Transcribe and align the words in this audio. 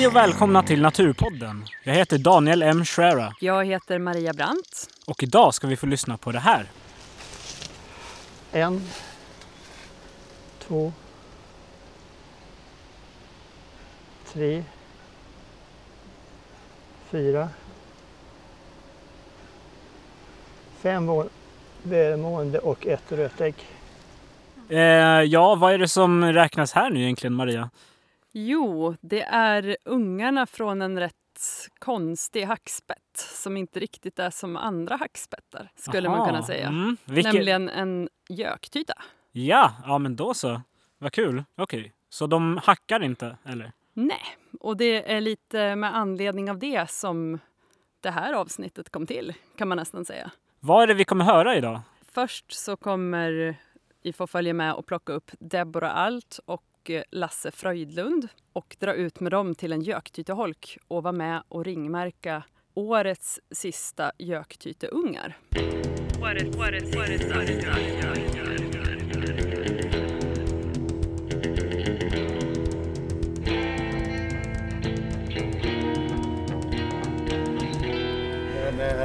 Hej 0.00 0.06
och 0.06 0.16
välkomna 0.16 0.62
till 0.62 0.82
Naturpodden. 0.82 1.64
Jag 1.84 1.94
heter 1.94 2.18
Daniel 2.18 2.62
M. 2.62 2.84
Schera 2.84 3.32
Jag 3.40 3.64
heter 3.64 3.98
Maria 3.98 4.32
Brandt. 4.32 4.88
och 5.06 5.22
idag 5.22 5.54
ska 5.54 5.66
vi 5.66 5.76
få 5.76 5.86
lyssna 5.86 6.16
på 6.16 6.32
det 6.32 6.38
här. 6.38 6.66
En, 8.52 8.80
två, 10.58 10.92
tre, 14.32 14.64
fyra, 17.10 17.48
fem 20.78 21.10
välmående 21.82 22.58
och 22.58 22.86
ett 22.86 23.12
rötägg. 23.12 23.54
Eh, 24.68 24.78
ja, 25.22 25.54
vad 25.54 25.72
är 25.72 25.78
det 25.78 25.88
som 25.88 26.24
räknas 26.24 26.72
här 26.72 26.90
nu 26.90 27.02
egentligen, 27.02 27.34
Maria? 27.34 27.70
Jo, 28.32 28.96
det 29.00 29.22
är 29.22 29.76
ungarna 29.84 30.46
från 30.46 30.82
en 30.82 30.98
rätt 30.98 31.14
konstig 31.78 32.44
hackspett 32.44 33.16
som 33.16 33.56
inte 33.56 33.80
riktigt 33.80 34.18
är 34.18 34.30
som 34.30 34.56
andra 34.56 34.96
hackspettar, 34.96 35.72
skulle 35.74 36.08
man 36.08 36.18
Aha, 36.18 36.26
kunna 36.26 36.42
säga. 36.42 36.68
Mm, 36.68 36.96
vilket... 37.04 37.34
Nämligen 37.34 37.68
en 37.68 38.08
göktyta. 38.28 38.94
Ja, 39.32 39.72
ja, 39.86 39.98
men 39.98 40.16
då 40.16 40.34
så. 40.34 40.62
Vad 40.98 41.12
kul. 41.12 41.44
Okej, 41.56 41.92
så 42.08 42.26
de 42.26 42.60
hackar 42.64 43.02
inte, 43.02 43.36
eller? 43.44 43.72
Nej, 43.92 44.22
och 44.60 44.76
det 44.76 45.12
är 45.12 45.20
lite 45.20 45.76
med 45.76 45.96
anledning 45.96 46.50
av 46.50 46.58
det 46.58 46.90
som 46.90 47.38
det 48.00 48.10
här 48.10 48.32
avsnittet 48.32 48.90
kom 48.90 49.06
till, 49.06 49.34
kan 49.56 49.68
man 49.68 49.76
nästan 49.76 50.04
säga. 50.04 50.30
Vad 50.60 50.82
är 50.82 50.86
det 50.86 50.94
vi 50.94 51.04
kommer 51.04 51.24
höra 51.24 51.56
idag? 51.56 51.80
Först 52.12 52.52
så 52.52 52.76
kommer 52.76 53.56
vi 54.02 54.12
få 54.12 54.26
följa 54.26 54.54
med 54.54 54.74
och 54.74 54.86
plocka 54.86 55.12
upp 55.12 55.30
Deborah 55.38 55.96
Alt 55.96 56.40
och 56.44 56.64
Lasse 57.10 57.50
Fröjdlund 57.50 58.28
och 58.52 58.76
dra 58.78 58.94
ut 58.94 59.20
med 59.20 59.32
dem 59.32 59.54
till 59.54 59.72
en 59.72 59.82
göktyteholk 59.82 60.78
och 60.88 61.02
vara 61.02 61.12
med 61.12 61.42
och 61.48 61.64
ringmärka 61.64 62.42
årets 62.74 63.40
sista 63.50 64.12
göktyteungar. 64.18 65.38
Årets, 66.22 66.56
årets, 66.56 66.96
årets, 66.96 67.24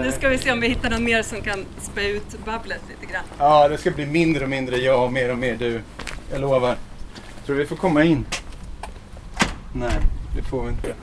Nu 0.02 0.12
ska 0.12 0.30
vi 0.30 0.38
se 0.38 0.52
om 0.52 0.60
vi 0.60 0.68
hittar 0.68 0.90
någon 0.90 1.04
mer 1.04 1.24
som 1.24 1.42
kan 1.42 1.66
spä 1.82 2.10
ut 2.10 2.46
babblet 2.46 2.82
lite 2.90 3.12
grann. 3.14 3.24
Ja, 3.38 3.68
det 3.68 3.78
ska 3.78 3.92
bli 3.92 4.06
mindre 4.06 4.44
och 4.44 4.50
mindre 4.50 4.78
jag 4.78 5.04
och 5.04 5.14
mer 5.14 5.32
och 5.32 5.38
mer 5.38 5.56
du. 5.56 5.82
Jag 6.32 6.42
lovar. 6.42 6.78
Tror 7.46 7.56
du 7.56 7.62
vi 7.62 7.68
får 7.68 7.76
komma 7.76 8.04
in? 8.04 8.26
Nej, 9.74 10.00
det 10.36 10.42
får 10.42 10.64
vi 10.64 10.70
inte. 10.70 10.94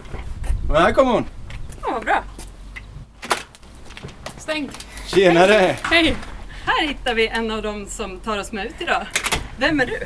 Men 0.68 0.82
här 0.82 0.92
kommer 0.92 1.12
hon! 1.12 1.24
Ja, 1.82 1.88
vad 1.92 2.04
bra. 2.04 2.22
Stäng. 4.38 4.70
Tjenare! 5.06 5.76
Hej! 5.82 6.16
Här 6.66 6.88
hittar 6.88 7.14
vi 7.14 7.28
en 7.28 7.50
av 7.50 7.62
dem 7.62 7.86
som 7.88 8.18
tar 8.18 8.38
oss 8.38 8.52
med 8.52 8.66
ut 8.66 8.74
idag. 8.78 9.06
Vem 9.56 9.80
är 9.80 9.86
du? 9.86 9.98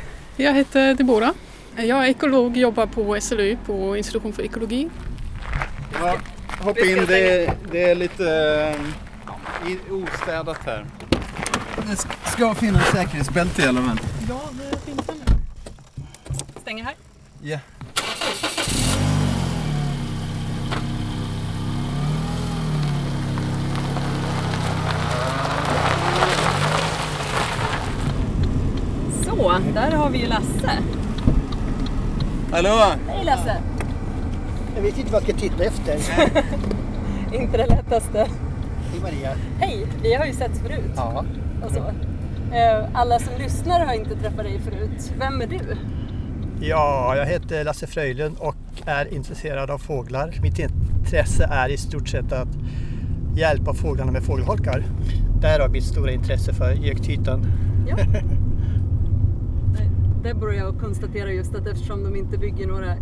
Jag 0.43 0.53
heter 0.53 0.93
Deborah. 0.93 1.31
Jag 1.75 2.05
är 2.05 2.09
ekolog, 2.09 2.57
jobbar 2.57 2.85
på 2.85 3.21
SLU 3.21 3.57
på 3.65 3.97
institution 3.97 4.33
för 4.33 4.43
ekologi. 4.43 4.89
Ja, 6.01 6.15
hoppa 6.59 6.79
in. 6.79 7.05
Det, 7.07 7.53
det 7.71 7.83
är 7.83 7.95
lite 7.95 8.25
eh, 9.65 9.71
i- 9.71 9.91
ostädat 9.91 10.57
här. 10.65 10.85
Det 11.89 12.29
ska 12.31 12.53
finnas 12.55 12.87
säkerhetsbälte 12.91 13.61
i 13.61 13.65
alla 13.67 13.81
fall. 13.81 13.99
Ja, 14.29 14.41
det. 14.51 14.76
Stänger 16.67 16.83
här. 16.83 16.95
Ja. 17.41 17.59
Så, 29.23 29.53
där 29.73 29.91
har 29.91 30.09
vi 30.09 30.17
ju 30.17 30.27
Lasse. 30.27 30.71
Hallå! 32.51 32.69
Hej 33.07 33.25
Lasse! 33.25 33.57
Jag 34.75 34.81
vet 34.81 34.97
inte 34.97 35.11
vad 35.11 35.23
jag 35.23 35.29
ska 35.29 35.39
titta 35.39 35.63
efter. 35.63 35.97
Inte 37.41 37.57
det 37.57 37.65
lättaste. 37.67 38.17
Hej 38.91 39.01
Maria. 39.01 39.31
Hej! 39.59 39.87
Vi 40.01 40.13
har 40.13 40.25
ju 40.25 40.33
sett 40.33 40.57
förut. 40.57 40.91
Ja. 40.95 41.25
Och 41.65 41.71
så. 41.71 41.79
Eh, 42.55 42.85
Alla 42.93 43.19
som 43.19 43.33
lyssnar 43.37 43.85
har 43.85 43.93
inte 43.93 44.15
träffat 44.15 44.43
dig 44.43 44.59
förut. 44.59 45.11
Vem 45.19 45.41
är 45.41 45.47
du? 45.47 45.77
Ja, 46.61 47.15
jag 47.15 47.25
heter 47.25 47.63
Lasse 47.63 47.87
Fröjlund 47.87 48.35
och 48.39 48.55
är 48.85 49.13
intresserad 49.13 49.69
av 49.69 49.77
fåglar. 49.77 50.39
Mitt 50.41 50.59
intresse 50.59 51.47
är 51.51 51.69
i 51.69 51.77
stort 51.77 52.07
sett 52.07 52.31
att 52.31 52.47
hjälpa 53.35 53.73
fåglarna 53.73 54.11
med 54.11 54.23
fågelholkar. 54.23 54.85
Därav 55.41 55.71
mitt 55.71 55.83
stora 55.83 56.11
intresse 56.11 56.53
för 56.53 56.71
göktytan. 56.71 57.45
Ja. 57.87 57.97
Deborah 60.23 60.53
och 60.53 60.59
jag 60.59 60.79
konstaterar 60.79 61.29
just 61.29 61.55
att 61.55 61.67
eftersom 61.67 62.03
de 62.03 62.15
inte 62.15 62.37
bygger 62.37 62.67
några 62.67 62.95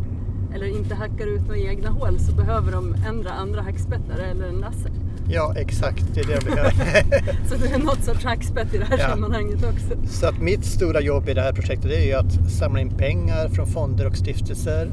eller 0.53 0.77
inte 0.77 0.95
hackar 0.95 1.27
ut 1.27 1.41
några 1.41 1.57
egna 1.57 1.89
hål 1.89 2.19
så 2.19 2.35
behöver 2.35 2.71
de 2.71 2.95
ändra 3.07 3.31
andra 3.31 3.61
hackspettar 3.61 4.17
eller 4.17 4.47
en 4.47 4.57
laser. 4.57 4.91
Ja, 5.29 5.53
exakt. 5.57 6.05
Det 6.13 6.19
är 6.21 6.25
det 6.25 6.33
jag 6.33 6.43
behöver. 6.43 6.71
Så 7.49 7.55
du 7.55 7.65
är 7.65 7.79
något 7.79 8.03
sorts 8.03 8.25
hackspett 8.25 8.73
i 8.73 8.77
det 8.77 8.85
här 8.85 8.97
Ja. 8.97 9.09
sammanhanget 9.09 9.63
också. 9.63 10.07
Så 10.09 10.27
att 10.27 10.39
mitt 10.41 10.65
stora 10.65 11.01
jobb 11.01 11.29
i 11.29 11.33
det 11.33 11.41
här 11.41 11.53
projektet 11.53 11.89
det 11.91 11.97
är 12.03 12.05
ju 12.05 12.13
att 12.13 12.51
samla 12.51 12.79
in 12.79 12.89
pengar 12.89 13.47
från 13.49 13.67
fonder 13.67 14.07
och 14.07 14.15
stiftelser. 14.15 14.91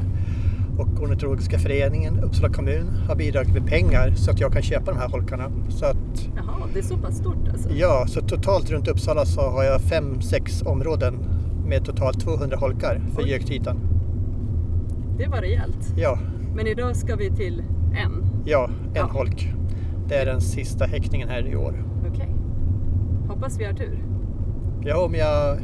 Och 0.77 1.03
Ornitologiska 1.03 1.59
föreningen, 1.59 2.19
Uppsala 2.19 2.53
kommun 2.53 2.87
har 3.07 3.15
bidragit 3.15 3.53
med 3.53 3.65
pengar 3.67 4.13
så 4.15 4.31
att 4.31 4.39
jag 4.39 4.53
kan 4.53 4.61
köpa 4.61 4.91
de 4.91 4.97
här 4.99 5.07
holkarna. 5.09 5.51
Så 5.69 5.85
att, 5.85 6.29
Jaha, 6.35 6.67
det 6.73 6.79
är 6.79 6.83
så 6.83 6.97
pass 6.97 7.17
stort 7.17 7.47
alltså? 7.51 7.69
ja, 7.69 8.05
så 8.07 8.21
totalt 8.21 8.69
runt 8.69 8.87
Uppsala 8.87 9.25
så 9.25 9.41
har 9.41 9.63
jag 9.63 9.81
fem, 9.81 10.21
sex 10.21 10.61
områden 10.61 11.13
med 11.65 11.85
totalt 11.85 12.19
200 12.19 12.57
holkar 12.57 13.01
för 13.15 13.21
göktytan. 13.21 13.79
Det 15.17 15.27
var 15.27 15.37
rejält. 15.41 15.93
Ja, 15.97 16.19
Men 16.55 16.67
idag 16.67 16.95
ska 16.95 17.15
vi 17.15 17.31
till 17.31 17.63
en. 18.03 18.23
ja, 18.45 18.67
en 18.67 18.91
Ja. 18.95 19.03
holk. 19.05 19.53
Det 20.07 20.15
är 20.15 20.25
den 20.25 20.41
sista 20.41 20.85
häckningen 20.85 21.29
här 21.29 21.47
i 21.47 21.55
år. 21.55 21.83
Okej. 22.13 22.29
Hoppas 23.27 23.59
vi 23.59 23.65
har 23.65 23.73
tur. 23.73 23.99
Ja, 24.85 24.97
om 25.05 25.15
jag 25.15 25.57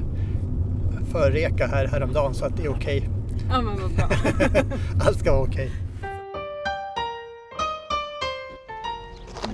förreka 1.12 1.68
här 1.68 1.88
häromdagen 1.88 2.34
så 2.34 2.46
att 2.46 2.58
det 2.58 2.64
är 2.64 2.70
okej. 2.72 3.10
Ja, 3.50 3.62
men 3.62 3.82
vad 3.82 3.92
bra. 3.92 4.10
Allt 5.08 5.20
ska 5.20 5.32
vara 5.32 5.44
okej. 5.44 5.72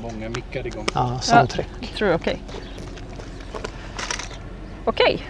Många 0.02 0.30
mickar 0.30 0.68
igång. 0.68 0.86
Ja, 0.94 1.20
soundtrack. 1.22 1.68
tror 1.98 2.10
jag 2.10 2.20
okej. 2.22 2.42
Okej, 4.86 5.22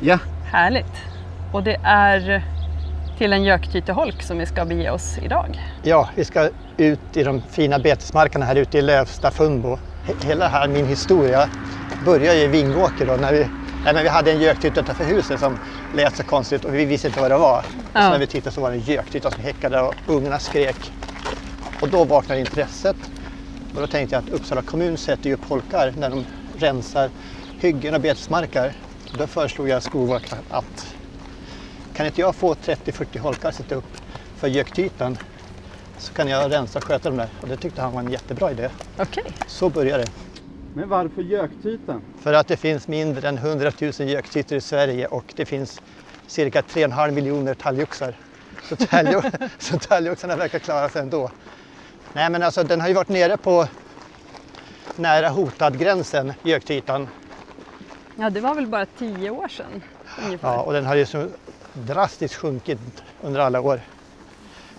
Ja. 0.00 0.18
härligt. 0.44 0.92
Och 1.52 1.62
det 1.62 1.76
är 1.82 2.44
till 3.18 3.32
en 3.32 3.44
göktyteholk 3.44 4.22
som 4.22 4.38
vi 4.38 4.46
ska 4.46 4.64
bege 4.64 4.90
oss 4.90 5.18
idag. 5.22 5.60
Ja, 5.82 6.08
vi 6.14 6.24
ska 6.24 6.50
ut 6.76 7.16
i 7.16 7.22
de 7.22 7.42
fina 7.50 7.78
betesmarkerna 7.78 8.44
här 8.46 8.56
ute 8.56 8.78
i 8.78 8.82
Lövsta, 8.82 9.30
Funbo. 9.30 9.78
He- 10.06 10.24
Hela 10.26 10.48
här 10.48 10.68
min 10.68 10.86
historia 10.86 11.48
börjar 12.04 12.34
ju 12.34 12.40
i 12.40 12.46
Vingåker 12.46 13.06
då 13.06 13.16
när 13.16 13.32
vi, 13.32 13.38
nej, 13.84 13.94
men 13.94 14.02
vi 14.02 14.08
hade 14.08 14.30
en 14.32 14.38
göktyta 14.38 14.80
utanför 14.80 15.04
huset 15.04 15.40
som 15.40 15.58
lät 15.92 16.16
så 16.16 16.24
konstigt 16.24 16.64
och 16.64 16.74
vi 16.74 16.84
visste 16.84 17.08
inte 17.08 17.20
vad 17.20 17.30
det 17.30 17.38
var. 17.38 17.62
Ja. 17.92 18.00
Så 18.02 18.10
när 18.10 18.18
vi 18.18 18.26
tittade 18.26 18.54
så 18.54 18.60
var 18.60 18.70
det 18.70 18.76
en 18.76 18.80
göktyta 18.80 19.30
som 19.30 19.42
häckade 19.42 19.80
och 19.80 19.94
ungarna 20.06 20.38
skrek. 20.38 20.92
Och 21.80 21.88
då 21.88 22.04
vaknade 22.04 22.40
intresset. 22.40 22.96
Och 23.74 23.80
då 23.80 23.86
tänkte 23.86 24.16
jag 24.16 24.20
att 24.20 24.28
Uppsala 24.28 24.62
kommun 24.62 24.98
sätter 24.98 25.28
ju 25.28 25.34
upp 25.34 25.44
holkar 25.44 25.92
när 25.96 26.10
de 26.10 26.24
rensar 26.58 27.10
hyggen 27.60 27.94
och 27.94 28.00
betesmarker. 28.00 28.72
Då 29.18 29.26
föreslog 29.26 29.68
jag 29.68 29.82
Skolverket 29.82 30.34
att 30.48 30.86
kan 31.94 32.06
inte 32.06 32.20
jag 32.20 32.36
få 32.36 32.54
30-40 32.54 33.18
holkar 33.18 33.48
att 33.48 33.54
sätta 33.54 33.74
upp 33.74 33.84
för 34.36 34.48
göktytan 34.48 35.18
så 35.98 36.12
kan 36.12 36.28
jag 36.28 36.52
rensa 36.52 36.78
och 36.78 36.84
sköta 36.84 37.08
dem 37.08 37.18
där. 37.18 37.28
Och 37.40 37.48
det 37.48 37.56
tyckte 37.56 37.82
han 37.82 37.92
var 37.92 38.00
en 38.00 38.10
jättebra 38.10 38.50
idé. 38.50 38.70
Okej. 38.96 39.36
Så 39.46 39.68
började 39.70 40.02
det. 40.04 40.10
Men 40.72 40.88
varför 40.88 41.22
göktytan? 41.22 42.02
För 42.18 42.32
att 42.32 42.46
det 42.46 42.56
finns 42.56 42.88
mindre 42.88 43.28
än 43.28 43.38
100 43.38 43.72
000 43.80 43.92
göktytor 44.08 44.58
i 44.58 44.60
Sverige 44.60 45.06
och 45.06 45.32
det 45.36 45.46
finns 45.46 45.82
cirka 46.26 46.60
3,5 46.60 47.10
miljoner 47.10 47.54
talgoxar. 47.54 48.14
Så, 48.68 48.74
talgo- 48.74 49.48
så 49.58 49.78
talgoxarna 49.78 50.36
verkar 50.36 50.58
klara 50.58 50.88
sig 50.88 51.02
ändå. 51.02 51.30
Nej 52.12 52.30
men 52.30 52.42
alltså 52.42 52.62
den 52.62 52.80
har 52.80 52.88
ju 52.88 52.94
varit 52.94 53.08
nere 53.08 53.36
på 53.36 53.68
nära 54.96 55.28
hotad-gränsen, 55.28 56.32
göktytan. 56.42 57.08
Ja, 58.14 58.30
det 58.30 58.40
var 58.40 58.54
väl 58.54 58.66
bara 58.66 58.86
tio 58.86 59.30
år 59.30 59.48
sedan 59.48 59.82
ungefär. 60.24 60.48
Ja, 60.48 60.62
och 60.62 60.72
den 60.72 60.86
har 60.86 60.94
ju 60.94 61.06
drastiskt 61.74 62.34
sjunkit 62.34 62.78
under 63.22 63.40
alla 63.40 63.60
år. 63.60 63.80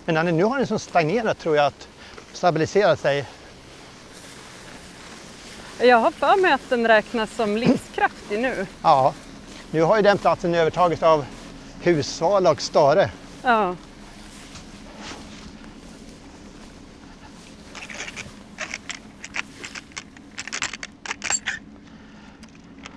Men 0.04 0.14
när 0.14 0.32
nu 0.32 0.44
har 0.44 0.58
den 0.58 0.66
som 0.66 0.78
stagnerat 0.78 1.38
tror 1.38 1.56
jag 1.56 1.66
att 1.66 1.88
stabiliserat 2.32 3.00
sig. 3.00 3.24
Jag 5.80 5.96
har 5.96 6.10
för 6.10 6.42
mig 6.42 6.52
att 6.52 6.68
den 6.68 6.88
räknas 6.88 7.36
som 7.36 7.56
livskraftig 7.56 8.38
nu. 8.38 8.66
Ja, 8.82 9.14
nu 9.70 9.82
har 9.82 9.96
ju 9.96 10.02
den 10.02 10.18
platsen 10.18 10.54
övertagits 10.54 11.02
av 11.02 11.24
Hussvala 11.82 12.50
och 12.50 12.62
Stare. 12.62 13.10
Ja. 13.42 13.76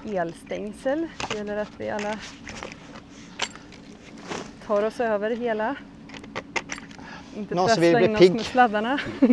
Elstängsel, 0.06 1.08
det 1.30 1.38
gäller 1.38 1.58
att 1.58 1.72
vi 1.78 1.90
alla 1.90 2.18
tar 4.70 4.84
oss 4.84 5.00
över 5.00 5.32
hela. 5.32 5.76
Inte 7.36 7.56
Någon 7.56 7.70
som 7.70 7.82
vill 7.82 7.96
bli 7.96 8.14
oss 8.14 8.20
pigg. 8.20 8.34
med 8.34 8.46
sladdarna. 8.46 9.00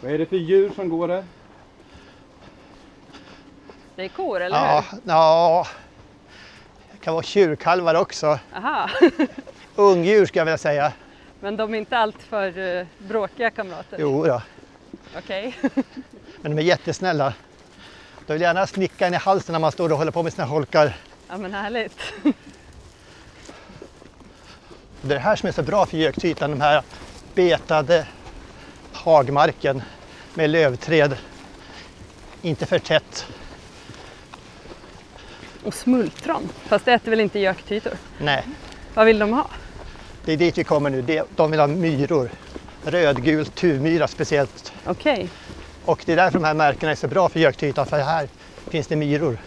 Vad 0.00 0.12
är 0.12 0.18
det 0.18 0.26
för 0.26 0.36
djur 0.36 0.72
som 0.74 0.88
går 0.88 1.08
där? 1.08 1.24
Det 3.96 4.04
är 4.04 4.08
kor, 4.08 4.40
eller 4.40 4.56
Ja, 4.56 4.84
hur? 4.90 4.98
ja. 5.04 5.66
Det 6.92 6.98
kan 6.98 7.14
vara 7.14 7.22
tjurkalvar 7.22 7.94
också. 7.94 8.38
Aha. 8.54 8.90
Ungdjur 9.74 10.26
ska 10.26 10.38
jag 10.40 10.44
vilja 10.44 10.58
säga. 10.58 10.92
Men 11.40 11.56
de 11.56 11.74
är 11.74 11.78
inte 11.78 11.98
alltför 11.98 12.58
uh, 12.58 12.86
bråkiga 12.98 13.50
kamrater? 13.50 13.96
Jo 14.00 14.24
då. 14.24 14.42
Okej. 15.18 15.56
men 16.42 16.56
de 16.56 16.62
är 16.62 16.66
jättesnälla. 16.66 17.34
De 18.26 18.32
vill 18.32 18.42
gärna 18.42 18.66
snicka 18.66 19.06
en 19.06 19.14
i 19.14 19.16
halsen 19.16 19.52
när 19.52 19.60
man 19.60 19.72
står 19.72 19.92
och 19.92 19.98
håller 19.98 20.12
på 20.12 20.22
med 20.22 20.32
sina 20.32 20.46
holkar. 20.46 20.96
Ja 21.28 21.36
men 21.36 21.54
härligt. 21.54 22.00
Det 25.06 25.14
är 25.14 25.14
det 25.14 25.24
här 25.24 25.36
som 25.36 25.48
är 25.48 25.52
så 25.52 25.62
bra 25.62 25.86
för 25.86 25.96
göktytan, 25.96 26.50
de 26.50 26.60
här 26.60 26.82
betade 27.34 28.06
hagmarken 28.92 29.82
med 30.34 30.50
lövträd. 30.50 31.16
Inte 32.42 32.66
för 32.66 32.78
tätt. 32.78 33.26
Och 35.64 35.74
smultron. 35.74 36.48
Fast 36.66 36.84
det 36.84 36.92
äter 36.92 37.10
väl 37.10 37.20
inte 37.20 37.38
göktytor? 37.38 37.92
Nej, 38.18 38.44
Vad 38.94 39.06
vill 39.06 39.18
de 39.18 39.32
ha? 39.32 39.46
det 40.24 40.32
är 40.32 40.36
dit 40.36 40.58
vi 40.58 40.64
kommer 40.64 40.90
nu. 40.90 41.22
De 41.36 41.50
vill 41.50 41.60
ha 41.60 41.66
myror. 41.66 42.30
Rödgul 42.84 43.46
tuvmyra 43.46 44.08
speciellt. 44.08 44.72
Okej. 44.84 45.28
Och 45.84 46.02
det 46.06 46.12
är 46.12 46.16
därför 46.16 46.38
de 46.38 46.44
här 46.44 46.54
märkena 46.54 46.92
är 46.92 46.96
så 46.96 47.08
bra 47.08 47.28
för 47.28 47.40
göktytan, 47.40 47.86
för 47.86 47.98
här 47.98 48.28
finns 48.70 48.86
det 48.86 48.96
myror. 48.96 49.38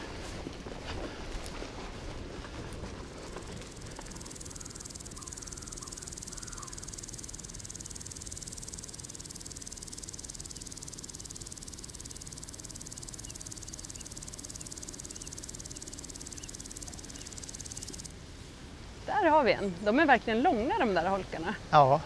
Där 19.05 19.29
har 19.29 19.43
vi 19.43 19.51
en. 19.53 19.73
De 19.87 19.99
är 19.99 20.05
verkligen 20.05 20.41
långa 20.41 20.79
de 20.79 20.93
där 20.93 21.05
holkarna. 21.09 21.55
Ja. 21.71 22.01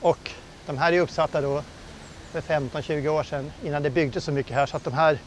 Och 0.00 0.30
de 0.66 0.78
här 0.78 0.92
är 0.92 1.00
uppsatta 1.00 1.40
då 1.40 1.62
för 2.32 2.40
15-20 2.40 3.08
år 3.08 3.22
sedan 3.22 3.52
innan 3.64 3.82
det 3.82 3.90
byggdes 3.90 4.24
så 4.24 4.32
mycket 4.32 4.54
här 4.56 4.66
så 4.66 4.76
att 4.76 4.84
de 4.84 4.92
här 4.92 5.18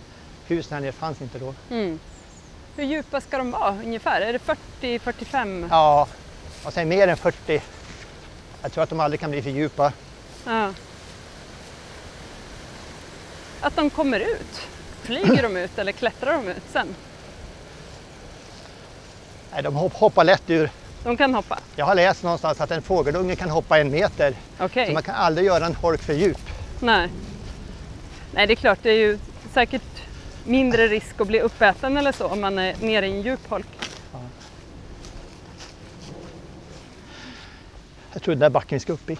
husen 0.47 0.73
här 0.73 0.81
nere 0.81 0.91
fanns 0.91 1.21
inte 1.21 1.39
då. 1.39 1.53
Mm. 1.69 1.99
Hur 2.75 2.83
djupa 2.83 3.21
ska 3.21 3.37
de 3.37 3.51
vara 3.51 3.69
ungefär? 3.83 4.21
Är 4.21 4.33
det 4.33 4.39
40-45? 4.81 5.67
Ja, 5.71 6.07
jag 6.63 6.73
säger 6.73 6.87
mer 6.87 7.07
än 7.07 7.17
40. 7.17 7.61
Jag 8.61 8.71
tror 8.71 8.83
att 8.83 8.89
de 8.89 8.99
aldrig 8.99 9.19
kan 9.19 9.31
bli 9.31 9.41
för 9.41 9.49
djupa. 9.49 9.93
Ja. 10.45 10.73
Att 13.61 13.75
de 13.75 13.89
kommer 13.89 14.19
ut? 14.19 14.61
Flyger 15.01 15.43
de 15.43 15.57
ut 15.57 15.77
eller 15.79 15.91
klättrar 15.91 16.33
de 16.33 16.47
ut 16.47 16.63
sen? 16.71 16.95
Nej, 19.53 19.63
de 19.63 19.75
hopp- 19.75 19.93
hoppar 19.93 20.23
lätt 20.23 20.49
ur. 20.49 20.71
De 21.03 21.17
kan 21.17 21.33
hoppa? 21.33 21.59
Jag 21.75 21.85
har 21.85 21.95
läst 21.95 22.23
någonstans 22.23 22.61
att 22.61 22.71
en 22.71 22.81
fågelunge 22.81 23.35
kan 23.35 23.49
hoppa 23.49 23.79
en 23.79 23.91
meter. 23.91 24.35
Okej. 24.59 24.87
Så 24.87 24.93
man 24.93 25.03
kan 25.03 25.15
aldrig 25.15 25.47
göra 25.47 25.65
en 25.65 25.75
holk 25.75 26.01
för 26.01 26.13
djup. 26.13 26.49
Nej. 26.79 27.09
Nej, 28.31 28.47
det 28.47 28.53
är 28.53 28.55
klart, 28.55 28.79
det 28.81 28.89
är 28.89 28.95
ju 28.97 29.19
säkert 29.53 29.81
mindre 30.43 30.87
risk 30.87 31.21
att 31.21 31.27
bli 31.27 31.39
uppäten 31.41 31.97
eller 31.97 32.11
så 32.11 32.27
om 32.27 32.41
man 32.41 32.59
är 32.59 32.75
nere 32.79 33.07
i 33.07 33.11
en 33.11 33.21
djup 33.21 33.47
holk. 33.49 33.67
Jag 38.13 38.21
tror 38.23 38.31
den 38.33 38.39
där 38.39 38.49
backen 38.49 38.75
vi 38.75 38.79
ska 38.79 38.93
upp 38.93 39.09
i. 39.09 39.17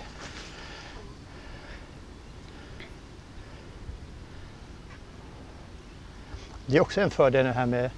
Det 6.65 6.77
är 6.77 6.81
också 6.81 7.01
en 7.01 7.12
fördel 7.12 7.45
det 7.45 7.51
här 7.51 7.65
med 7.65 7.89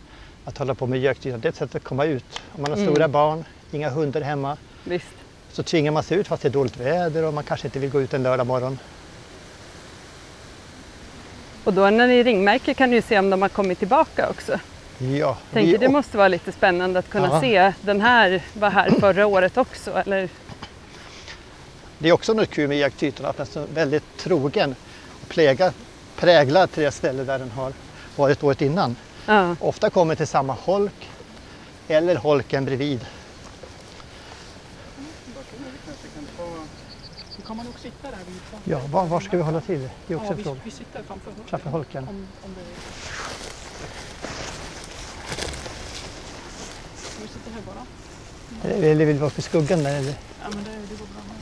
att 0.46 0.58
hålla 0.58 0.76
på 0.76 0.88
med 0.88 1.00
göktytan. 1.00 1.40
Det 1.42 1.48
är 1.48 1.50
ett 1.50 1.56
sätt 1.56 1.76
att 1.76 1.84
komma 1.84 2.06
ut. 2.06 2.42
Om 2.52 2.62
man 2.62 2.72
har 2.72 2.78
Mm. 2.78 2.90
stora 2.94 3.08
barn, 3.08 3.44
inga 3.72 3.90
hundar 3.90 4.22
hemma, 4.22 4.58
Visst. 4.84 5.06
så 5.52 5.64
tvingar 5.64 5.92
man 5.92 6.04
sig 6.04 6.18
ut 6.18 6.28
fast 6.28 6.42
det 6.44 6.48
är 6.50 6.54
dåligt 6.54 6.78
väder 6.78 7.24
och 7.24 7.34
man 7.34 7.44
kanske 7.44 7.68
inte 7.68 7.80
vill 7.80 7.90
gå 7.90 8.02
ut 8.02 8.14
en 8.14 8.24
lördag 8.24 8.48
morgon. 8.48 8.80
Och 11.64 11.74
då 11.74 11.90
när 11.90 12.08
ni 12.08 12.24
ringmärker 12.24 12.74
kan 12.74 12.90
ni 12.90 12.96
ju 12.96 13.02
se 13.02 13.20
om 13.20 13.30
de 13.30 13.42
har 13.42 13.50
kommit 13.50 13.80
tillbaka 13.80 14.30
också. 14.30 14.60
Ja, 14.98 15.38
Tänker 15.54 15.72
vi- 15.72 15.78
det 15.78 15.90
måste 15.90 16.18
vara 16.18 16.28
lite 16.28 16.52
spännande 16.52 17.00
att 17.00 17.10
kunna 17.10 17.28
Ja. 17.28 17.42
se 17.42 17.74
den 17.82 18.02
här 18.02 18.44
var 18.54 18.70
här 18.70 18.90
förra 19.00 19.26
året 19.26 19.58
också. 19.58 19.92
Eller? 20.06 20.30
det 21.98 22.10
är 22.10 22.14
också 22.14 22.34
något 22.34 22.50
kul 22.50 22.68
med 22.68 22.78
göktytan 22.78 23.26
att 23.26 23.38
den 23.38 23.46
är 23.48 23.52
så 23.52 23.66
väldigt 23.74 24.18
trogen 24.18 24.76
och 25.24 25.30
pläga, 25.30 25.74
präglad 26.16 26.72
till 26.72 26.84
det 26.84 26.92
ställe 26.92 27.24
där 27.24 27.40
den 27.40 27.52
har 27.52 27.74
varit 28.16 28.44
året 28.44 28.62
innan. 28.62 28.96
Ja. 29.26 29.56
Ofta 29.60 29.90
kommer 29.90 30.16
till 30.16 30.28
samma 30.28 30.54
holk 30.54 31.10
eller 31.88 32.16
holken 32.16 32.66
bredvid. 32.66 33.06
Så 37.36 37.42
kan 37.48 37.58
man 37.58 37.66
nog 37.66 37.69
sitta 37.82 38.12
där 38.12 38.18
vid 38.28 38.42
Ja, 38.74 38.82
var, 38.92 39.06
var 39.06 39.20
ska 39.20 39.38
vi 39.38 39.44
hålla 39.44 39.62
till? 39.62 39.90
Det 40.08 40.14
är 40.14 40.18
också 40.18 40.26
Ja, 40.28 40.32
en 40.32 40.38
vi, 40.38 40.44
fråga. 40.44 40.60
vi 40.64 40.72
sitter 40.72 41.04
framför 41.04 41.32
holken. 41.32 41.48
Framför 41.48 41.70
holken. 41.70 42.08
Om, 42.08 42.28
om 42.44 42.56
det... 42.56 42.62
Ska 47.02 47.22
vi 47.22 47.28
sitta 47.28 47.52
här 47.52 47.62
bara? 47.62 47.86
Eller 48.74 49.06
vill 49.06 49.14
vi 49.16 49.20
vara 49.20 49.28
uppe 49.30 49.40
i 49.40 49.42
skuggan 49.42 49.84
där? 49.84 49.96
Eller? 49.98 50.14
Ja, 50.42 50.50
men 50.50 50.64
det, 50.64 50.72
det 50.72 50.96
går 51.00 51.06
bra. 51.06 51.24
med. 51.28 51.38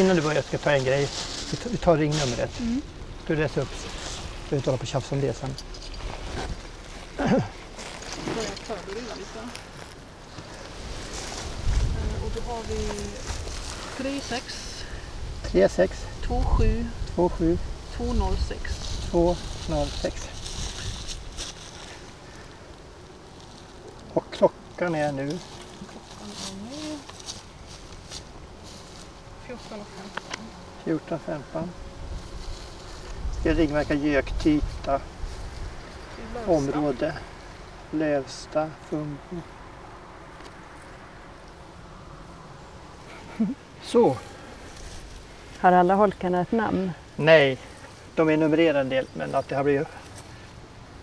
Innan 0.00 0.16
du 0.16 0.22
börjar 0.22 0.42
ska 0.42 0.54
jag 0.54 0.62
ta 0.62 0.70
en 0.70 0.84
grej. 0.84 1.08
Vi 1.50 1.56
tar, 1.56 1.70
vi 1.70 1.76
tar 1.76 1.96
ringnumret. 1.96 2.60
Mm. 2.60 2.82
Du 3.26 3.36
läser 3.36 3.60
upp. 3.62 3.68
Du 3.70 4.50
behöver 4.50 4.56
inte 4.56 4.70
hålla 4.70 4.78
på 4.78 4.82
och 4.82 4.86
tjafsa 4.88 5.14
om 5.14 5.20
det 5.20 5.32
sen. 5.32 5.54
börja 7.16 8.50
förbereda 8.50 9.14
lite. 9.18 9.38
Då 12.36 12.42
har 12.52 12.62
vi 12.68 12.88
36 13.96 14.84
36 15.42 16.06
27 16.26 16.86
27 17.14 17.58
206. 17.96 19.08
206. 19.10 20.28
Och 24.12 24.24
klockan 24.30 24.94
är 24.94 25.12
nu 25.12 25.26
Klockan 25.26 26.30
är 26.48 26.70
nu 26.70 26.98
14 29.46 29.80
och 29.80 29.86
15. 30.84 31.40
14.15. 31.54 31.68
Ska 33.40 33.54
ringmärka 33.54 33.94
Lövsta. 33.94 35.00
område 36.46 37.14
Lövsta, 37.90 38.70
Fumbo. 38.88 39.55
Så, 43.86 44.16
Har 45.58 45.72
alla 45.72 45.94
holkarna 45.94 46.40
ett 46.40 46.52
namn? 46.52 46.92
nej, 47.16 47.58
de 48.14 48.28
är 48.30 48.36
numrerade 48.36 48.80
en 48.80 48.88
del 48.88 49.06
men 49.14 49.34
att 49.34 49.48
det 49.48 49.54
har 49.56 49.64
blivit 49.64 49.88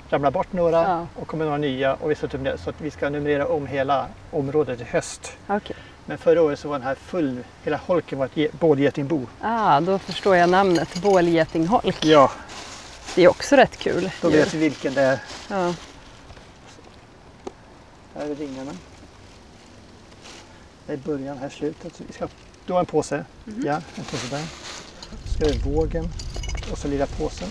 ramlat 0.10 0.34
bort 0.34 0.54
några 0.54 0.82
Ja. 0.82 1.08
och 1.16 1.28
kommer 1.28 1.46
några 1.46 1.58
nya 1.58 1.94
och 1.94 2.12
vi 2.12 2.16
ska, 2.16 2.28
numrera- 2.28 2.58
så 2.58 2.70
att 2.70 2.82
vi 2.82 2.92
ska 2.92 3.10
numrera 3.10 3.48
om 3.48 3.68
hela 3.68 4.08
området 4.32 4.82
i 4.82 4.84
höst. 4.84 5.38
Okej. 5.48 5.75
Men 6.06 6.18
förra 6.18 6.42
året 6.42 6.60
så 6.60 6.68
var 6.68 6.80
den 6.80 6.88
här 6.88 6.96
full, 6.96 7.44
hela 7.63 7.78
holken 7.78 8.20
var 8.20 8.25
ett 8.25 8.38
ge- 8.38 8.50
bålgetingbo. 8.60 9.28
Ah, 9.42 9.80
då 9.82 10.00
förstår 10.00 10.36
jag 10.36 10.50
namnet. 10.50 10.96
Bålgetingholk. 11.02 12.06
Ja, 12.06 12.32
Det 13.16 13.24
är 13.24 13.28
också 13.28 13.56
rätt 13.56 13.78
kul. 13.78 14.12
då 14.22 14.30
vet 14.30 14.54
vi 14.54 14.58
vilken 14.58 14.94
det 14.94 15.02
är. 15.02 15.20
Ja. 15.50 15.74
Här 18.16 18.25
är 18.30 18.36
ringarna. 18.36 18.72
Det 20.88 20.94
är 20.94 20.98
början, 20.98 21.38
här 21.38 21.50
slutet. 21.50 21.96
Så 21.96 22.04
vi 22.08 22.13
ska, 22.13 22.28
du 22.65 22.74
har 22.74 22.79
en 22.79 22.86
påse. 22.86 23.25
Ja, 23.63 23.82
en 23.96 24.03
påse 24.05 24.27
där. 24.29 24.43
Så 25.25 25.34
ska 25.34 25.46
vi 25.46 25.58
vågen 25.58 26.10
och 26.72 26.77
så 26.77 26.88
lilla 26.88 27.05
påsen. 27.08 27.50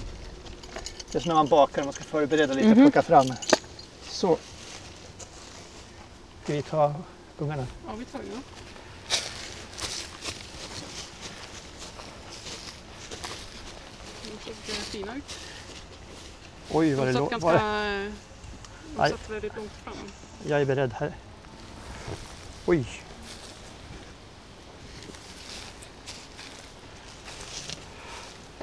Det 1.13 1.19
är 1.19 1.23
som 1.23 1.29
när 1.29 1.35
man 1.35 1.47
bakar, 1.49 1.85
man 1.85 1.93
ska 1.93 2.05
förbereda 2.05 2.55
lite 2.55 2.69
Mhm. 2.69 2.75
plocka 2.77 3.03
fram. 3.03 3.27
Så. 4.09 4.39
Ska 6.45 6.53
vi 6.53 6.63
ta 6.63 6.95
gungarna? 7.39 7.67
Ja, 7.87 7.93
vi 7.99 8.05
tar 8.05 8.19
ju. 8.19 8.25
De 14.23 14.31
såg 14.45 14.75
fina 14.75 15.15
ut. 15.17 15.39
Oj, 16.71 16.95
vad 16.95 17.07
De 17.07 17.13
det 17.13 17.13
satt 17.13 17.21
låter. 17.23 17.31
ganska... 17.39 17.47
Var... 18.97 19.09
De 19.09 19.11
satt 19.11 19.31
väldigt 19.31 19.57
långt 19.57 19.73
fram. 19.85 19.95
Jag 20.47 20.61
är 20.61 20.65
beredd 20.65 20.93
här. 20.93 21.13
Oj. 22.67 22.87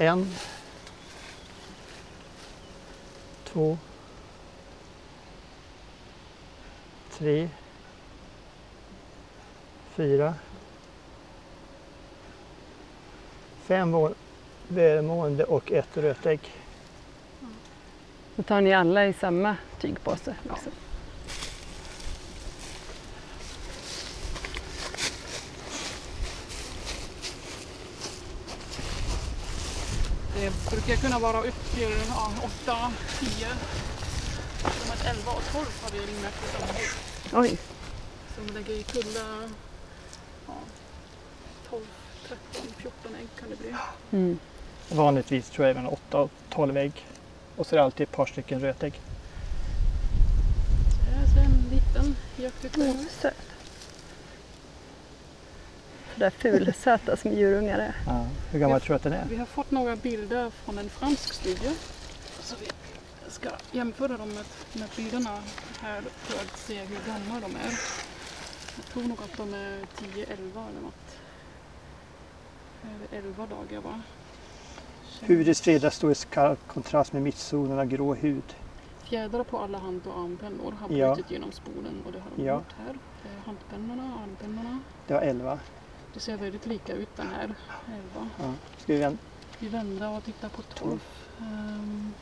En. 0.00 0.26
Två. 3.44 3.78
Tre. 7.10 7.48
Fyra. 9.94 10.34
Fem 13.62 13.94
välmående 14.68 15.44
och 15.44 15.72
ett 15.72 15.96
rötägg. 15.96 16.40
Då 18.36 18.42
tar 18.42 18.60
ni 18.60 18.74
alla 18.74 19.06
i 19.06 19.12
samma 19.12 19.56
tygpåse. 19.80 20.34
Liksom. 20.42 20.72
Ja. 20.72 20.89
Brukar 30.70 30.96
kunna 30.96 31.18
vara 31.18 31.40
upp 31.40 31.74
till 31.74 31.92
ja, 32.08 32.32
8, 32.64 32.92
10. 33.20 33.46
Som 34.60 34.92
att 34.92 35.06
11 35.06 35.30
och 35.32 35.42
12 35.52 35.66
har 35.82 35.90
vi 35.90 35.98
ringmärkt 35.98 36.36
i 36.44 36.58
samma 36.58 36.72
hus. 36.72 36.96
Oj, 37.32 37.58
Som 38.36 38.54
lägger 38.54 38.72
i 38.74 38.82
kulla 38.82 39.48
ja, 40.46 40.52
12, 41.70 41.82
13, 42.28 42.72
14 42.76 43.14
ägg 43.14 43.28
kan 43.40 43.50
det 43.50 43.56
bli. 43.56 43.74
mm. 44.10 44.38
Vanligtvis 44.88 45.50
tror 45.50 45.66
jag 45.66 45.70
även 45.76 45.86
8 45.86 46.18
och 46.18 46.30
12 46.50 46.76
ägg. 46.76 47.06
Och 47.56 47.66
så 47.66 47.74
är 47.74 47.78
det 47.78 47.84
alltid 47.84 48.08
ett 48.08 48.14
par 48.14 48.26
stycken 48.26 48.60
rötägg. 48.60 49.00
Det 51.06 51.16
är 51.16 51.20
alltså 51.22 51.38
en 51.38 51.64
liten 51.70 52.16
göktyckare. 52.36 52.84
oh, 52.88 53.30
där 56.20 56.30
fulsöta 56.30 57.16
som 57.16 57.32
djurungar 57.32 57.78
är. 57.78 57.94
Ja. 58.06 58.26
Hur 58.50 58.58
gammal 58.60 58.80
tror 58.80 58.88
du 58.88 58.96
att 58.96 59.02
den 59.02 59.12
är? 59.12 59.24
Vi 59.28 59.36
har 59.36 59.46
fått 59.46 59.70
några 59.70 59.96
bilder 59.96 60.50
från 60.50 60.78
en 60.78 60.88
fransk 60.90 61.32
studie. 61.32 61.70
Så 62.40 62.56
vi 62.60 62.66
ska 63.30 63.48
jämföra 63.72 64.16
dem 64.16 64.28
med, 64.28 64.44
med 64.72 64.88
bilderna 64.96 65.38
här 65.80 66.00
för 66.00 66.34
att 66.44 66.58
se 66.58 66.74
hur 66.84 66.98
gamla 67.06 67.40
de 67.48 67.56
är. 67.56 67.72
Jag 68.76 68.84
tror 68.92 69.02
nog 69.02 69.18
att 69.22 69.36
de 69.36 69.54
är 69.54 69.78
10-11 69.78 70.26
eller 70.68 70.80
något. 70.82 71.16
Eller 73.12 73.18
11 73.26 73.46
dagar 73.46 73.80
va? 73.80 74.00
Hudets 75.26 75.60
fredar 75.60 75.90
står 75.90 76.10
i 76.12 76.14
skarp 76.14 76.58
kontrast 76.68 77.12
med 77.12 77.22
mittzonen 77.22 77.78
av 77.78 77.84
grå 77.86 78.14
hud. 78.14 78.42
Fjädrar 79.04 79.44
på 79.44 79.58
alla 79.58 79.78
hand 79.78 80.00
och 80.06 80.20
armpennor 80.20 80.72
har 80.80 80.96
Ja. 80.96 81.14
brutit 81.14 81.30
genom 81.30 81.52
spolen 81.52 82.02
och 82.06 82.12
det 82.12 82.18
har 82.18 82.30
de 82.36 82.44
Ja. 82.46 82.54
gjort 82.54 82.74
här. 82.86 82.94
Är 82.94 83.46
handpennorna 83.46 84.14
och 84.14 84.20
armpennorna. 84.22 84.78
Det 85.06 85.14
var 85.14 85.20
11. 85.20 85.58
Det 86.14 86.20
ser 86.20 86.36
väldigt 86.36 86.66
lika 86.66 86.92
ut 86.92 87.08
den 87.16 87.26
här. 87.36 87.44
11. 87.44 88.28
Ja. 88.38 88.52
Ska 88.82 88.92
vi 88.92 88.98
vända? 88.98 89.18
Vi 89.58 89.68
vänder 89.68 90.08
och 90.16 90.24
tittar 90.24 90.48
på 90.48 90.62
12. 90.62 91.00
Ehm, 91.40 92.12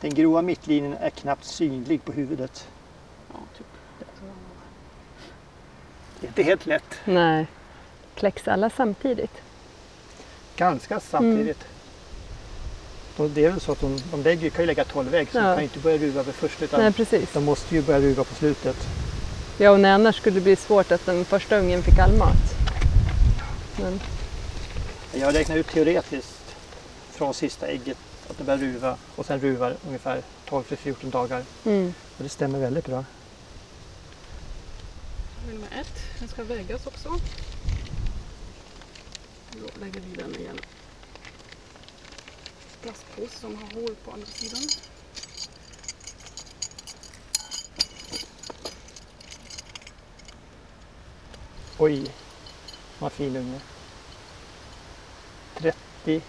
Den 0.00 0.14
gråa 0.14 0.42
mittlinjen 0.42 0.92
är 1.00 1.10
knappt 1.10 1.44
synlig 1.44 2.04
på 2.04 2.12
huvudet. 2.12 2.68
ja, 3.32 3.38
typ. 3.58 3.66
Det 6.20 6.26
är 6.26 6.28
inte 6.28 6.42
helt 6.42 6.66
lätt. 6.66 6.94
Nej. 7.04 7.46
Kläcks 8.14 8.48
alla 8.48 8.70
samtidigt? 8.70 9.42
Ganska 10.56 11.00
samtidigt. 11.00 11.64
Och 13.16 13.30
det 13.30 13.44
är 13.44 13.50
väl 13.50 13.60
så 13.60 13.72
att 13.72 13.80
de, 13.80 13.98
de 14.10 14.22
lägger, 14.22 14.50
kan 14.50 14.62
ju 14.62 14.66
lägga 14.66 14.84
12 14.84 15.14
ägg 15.14 15.30
så 15.30 15.38
Ja. 15.38 15.42
de 15.42 15.54
kan 15.54 15.62
inte 15.62 15.78
börja 15.78 15.98
ruva 15.98 16.22
vid 16.22 16.34
först 16.34 16.62
utan 16.62 16.80
Nej, 16.80 16.92
precis. 16.92 17.32
de 17.32 17.44
måste 17.44 17.74
ju 17.74 17.82
börja 17.82 18.00
ruva 18.00 18.24
på 18.24 18.34
slutet. 18.34 18.76
Ja, 19.58 19.70
och 19.70 19.80
när 19.80 19.92
annars 19.94 20.16
skulle 20.16 20.34
det 20.34 20.40
bli 20.40 20.56
svårt 20.56 20.92
att 20.92 21.06
den 21.06 21.24
första 21.24 21.58
ungen 21.58 21.82
fick 21.82 21.98
all 21.98 22.16
mat. 22.18 22.61
Men, 23.76 24.00
Jag 25.12 25.34
räknar 25.34 25.56
ut 25.56 25.66
teoretiskt 25.68 26.56
från 27.10 27.34
sista 27.34 27.66
ägget 27.66 27.98
att 28.30 28.38
det 28.38 28.44
börjar 28.44 28.58
ruva 28.58 28.96
och 29.16 29.26
sen 29.26 29.40
ruvar 29.40 29.76
ungefär 29.86 30.22
12-14 30.48 31.10
dagar. 31.10 31.44
mm. 31.64 31.94
Och 32.16 32.22
det 32.22 32.28
stämmer 32.28 32.58
väldigt 32.58 32.86
bra. 32.86 33.04
Nummer 35.50 35.68
ett, 35.80 36.18
den 36.18 36.28
ska 36.28 36.44
vägas 36.44 36.86
också. 36.86 37.08
Då 39.52 39.80
lägger 39.80 40.00
vi 40.00 40.16
den 40.16 40.36
i 40.40 40.44
en 40.46 40.58
plastpåse 42.82 43.38
som 43.40 43.56
har 43.56 43.80
hål 43.80 43.94
på 44.04 44.10
andra 44.10 44.26
sidan. 44.26 44.62
Oj, 51.78 52.10
vad 53.02 53.12
fin 53.12 53.36
unge. 53.36 53.60
30 55.56 56.22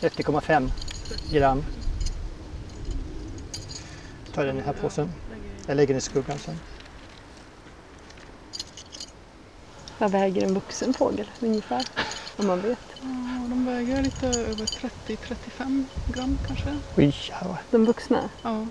30,5 0.00 0.70
gram. 1.32 1.64
Tar 4.34 4.44
den 4.46 4.56
i 4.56 4.58
den 4.58 4.66
här 4.66 4.82
påsen. 4.82 5.12
Jag 5.66 5.76
lägger 5.76 5.88
den 5.88 5.98
i 5.98 6.00
skuggan 6.00 6.38
sen. 6.38 6.60
Vad 9.98 10.10
väger 10.10 10.42
en 10.46 10.54
vuxen 10.54 10.94
fågel 10.94 11.30
ungefär? 11.40 11.86
Om 12.36 12.46
man 12.46 12.60
vet. 12.60 12.78
Ja, 13.00 13.46
de 13.50 13.66
väger 13.66 14.02
lite 14.02 14.26
över 14.26 14.66
30-35 14.66 15.84
gram 16.06 16.38
kanske. 16.46 16.78
Oj, 16.96 17.14
här 17.32 17.48
var- 17.48 17.62
De 17.70 17.84
vuxna? 17.84 18.30
Ja, 18.42 18.66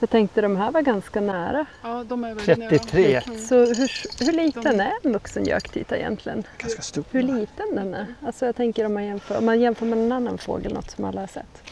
Jag 0.00 0.10
tänkte 0.10 0.40
de 0.40 0.56
här 0.56 0.70
var 0.70 0.82
ganska 0.82 1.20
nära. 1.20 1.66
ja 1.82 2.04
de 2.08 2.24
är 2.24 2.34
väldigt 2.34 2.68
33. 2.68 3.08
nära. 3.12 3.20
Mm. 3.26 3.38
Så 3.46 3.54
hur, 3.56 4.24
hur 4.26 4.32
liten 4.32 4.80
är 4.80 4.92
en 5.02 5.12
vuxen 5.12 5.44
göktyta 5.44 5.96
egentligen? 5.96 6.44
ganska 6.58 6.82
stor. 6.82 7.04
Hur 7.10 7.22
liten 7.22 7.74
den 7.74 7.94
är? 7.94 8.06
Alltså 8.26 8.46
jag 8.46 8.56
tänker 8.56 8.86
om 8.86 8.94
man 8.94 9.04
jämför, 9.04 9.38
om 9.38 9.44
man 9.44 9.60
jämför 9.60 9.86
med 9.86 9.98
en 9.98 10.12
annan 10.12 10.38
fågel, 10.38 10.72
något 10.74 10.90
som 10.90 11.04
alla 11.04 11.20
har 11.20 11.26
sett. 11.28 11.62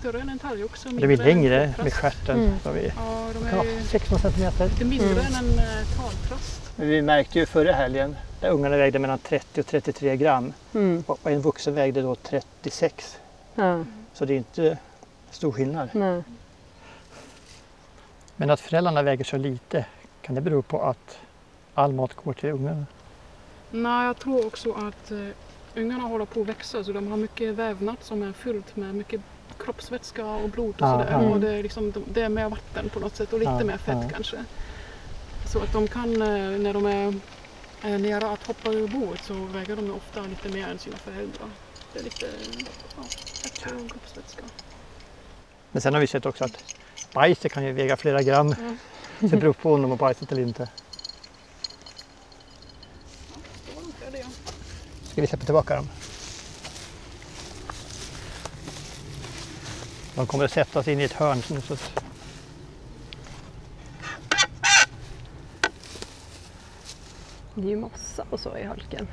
Större 0.00 0.20
än 0.20 0.28
en 0.28 0.38
talgoxe. 0.38 0.88
Det 0.88 0.94
blir 0.94 1.08
mindre 1.08 1.30
än 1.30 1.38
en 1.38 1.42
längre 1.42 1.74
med 1.82 1.92
stjärten. 1.92 2.38
Mm. 2.40 2.58
Så 2.62 2.70
vi, 2.72 2.92
Ja, 2.96 3.28
de 3.34 3.56
ja, 3.56 3.64
är 3.64 3.82
16 3.82 4.18
centimeter. 4.18 4.64
lite 4.68 4.84
mindre 4.84 5.10
Mm. 5.10 5.18
än 5.26 5.34
en 5.34 5.58
eh, 5.58 5.64
taltrast. 5.96 6.60
Vi 6.76 7.02
märkte 7.02 7.38
ju 7.38 7.46
förra 7.46 7.72
helgen 7.72 8.16
där 8.40 8.50
ungarna 8.50 8.76
vägde 8.76 8.98
mellan 8.98 9.18
30 9.18 9.60
och 9.60 9.66
33 9.66 10.16
gram 10.16 10.52
Mm. 10.74 11.04
och 11.06 11.30
en 11.30 11.40
vuxen 11.40 11.74
vägde 11.74 12.02
då 12.02 12.14
36. 12.14 13.18
Ja, 13.54 13.84
Så 14.14 14.24
det 14.24 14.32
är 14.32 14.36
inte 14.36 14.78
stor 15.30 15.52
skillnad. 15.52 15.88
nej. 15.92 16.22
Men 18.36 18.50
att 18.50 18.60
föräldrarna 18.60 19.02
väger 19.02 19.24
så 19.24 19.36
lite, 19.36 19.86
kan 20.22 20.34
det 20.34 20.40
bero 20.40 20.62
på 20.62 20.82
att 20.82 21.18
all 21.74 21.92
mat 21.92 22.14
går 22.14 22.32
till 22.32 22.50
ungarna? 22.50 22.86
Nej, 23.70 24.06
jag 24.06 24.16
tror 24.18 24.46
också 24.46 24.72
att 24.72 25.10
eh, 25.10 25.28
ungarna 25.74 26.02
håller 26.04 26.24
på 26.24 26.40
att 26.40 26.46
växa 26.46 26.84
så 26.84 26.92
de 26.92 27.06
har 27.10 27.16
mycket 27.16 27.54
vävnad 27.54 27.96
som 28.00 28.22
är 28.22 28.32
fyllt 28.32 28.76
med 28.76 28.94
mycket 28.94 29.20
kroppsvätska 29.58 30.26
och 30.26 30.48
blod 30.48 30.68
och 30.74 30.74
Ja, 30.80 30.92
sådär. 30.92 31.10
ja. 31.12 31.18
Och 31.30 31.40
det, 31.40 31.52
är 31.52 31.62
liksom, 31.62 31.90
de- 31.92 32.04
det 32.12 32.22
är 32.22 32.28
mer 32.28 32.48
vatten 32.48 32.88
på 32.88 33.00
något 33.00 33.16
sätt 33.16 33.32
och 33.32 33.38
lite 33.38 33.50
Ja, 33.50 33.64
mer 33.64 33.76
fett 33.78 33.98
ja. 34.02 34.08
kanske. 34.12 34.44
Så 35.52 35.58
att 35.62 35.72
de 35.72 35.88
kan, 35.88 36.22
eh, 36.22 36.58
när 36.58 36.72
de 36.74 36.86
är, 36.86 37.14
är 37.82 37.98
nära 37.98 38.30
att 38.32 38.46
hoppa 38.46 38.70
ur 38.70 38.88
boet 38.88 39.24
så 39.24 39.34
väger 39.34 39.76
de 39.76 39.90
ofta 39.90 40.20
lite 40.22 40.48
mer 40.48 40.66
än 40.68 40.78
sina 40.78 40.96
föräldrar. 40.96 41.48
Det 41.92 41.98
är 41.98 42.04
lite 42.04 42.26
ja, 42.96 43.02
fett 43.02 43.72
och 43.84 43.90
kroppsvätska. 43.90 44.42
Men 45.72 45.82
sen 45.82 45.94
har 45.94 46.00
vi 46.00 46.06
sett 46.06 46.26
också 46.26 46.44
att 46.44 46.64
bajset 47.14 47.52
kan 47.52 47.64
ju 47.64 47.72
väga 47.72 47.96
flera 47.96 48.22
gram. 48.22 48.48
Ja. 48.48 48.54
Så 49.20 49.26
det 49.26 49.36
beror 49.36 49.52
på 49.52 49.74
om 49.74 49.82
de 49.82 49.90
har 49.90 49.98
bajsat 49.98 50.32
eller 50.32 50.42
inte. 50.42 50.68
Det 54.00 54.10
det. 54.10 54.26
Ska 55.12 55.20
vi 55.20 55.26
släppa 55.26 55.44
tillbaka 55.44 55.76
dem? 55.76 55.88
De 60.14 60.26
kommer 60.26 60.44
att 60.44 60.52
sätta 60.52 60.82
sig 60.82 60.92
in 60.92 61.00
i 61.00 61.04
ett 61.04 61.12
hörn 61.12 61.42
nu. 61.50 61.60
Så 61.60 61.72
att- 61.74 62.04
Det 67.54 67.60
är 67.66 67.70
ju 67.70 67.76
mossa 67.76 68.24
och 68.30 68.40
så 68.40 68.56
i 68.56 68.64
holken. 68.64 69.08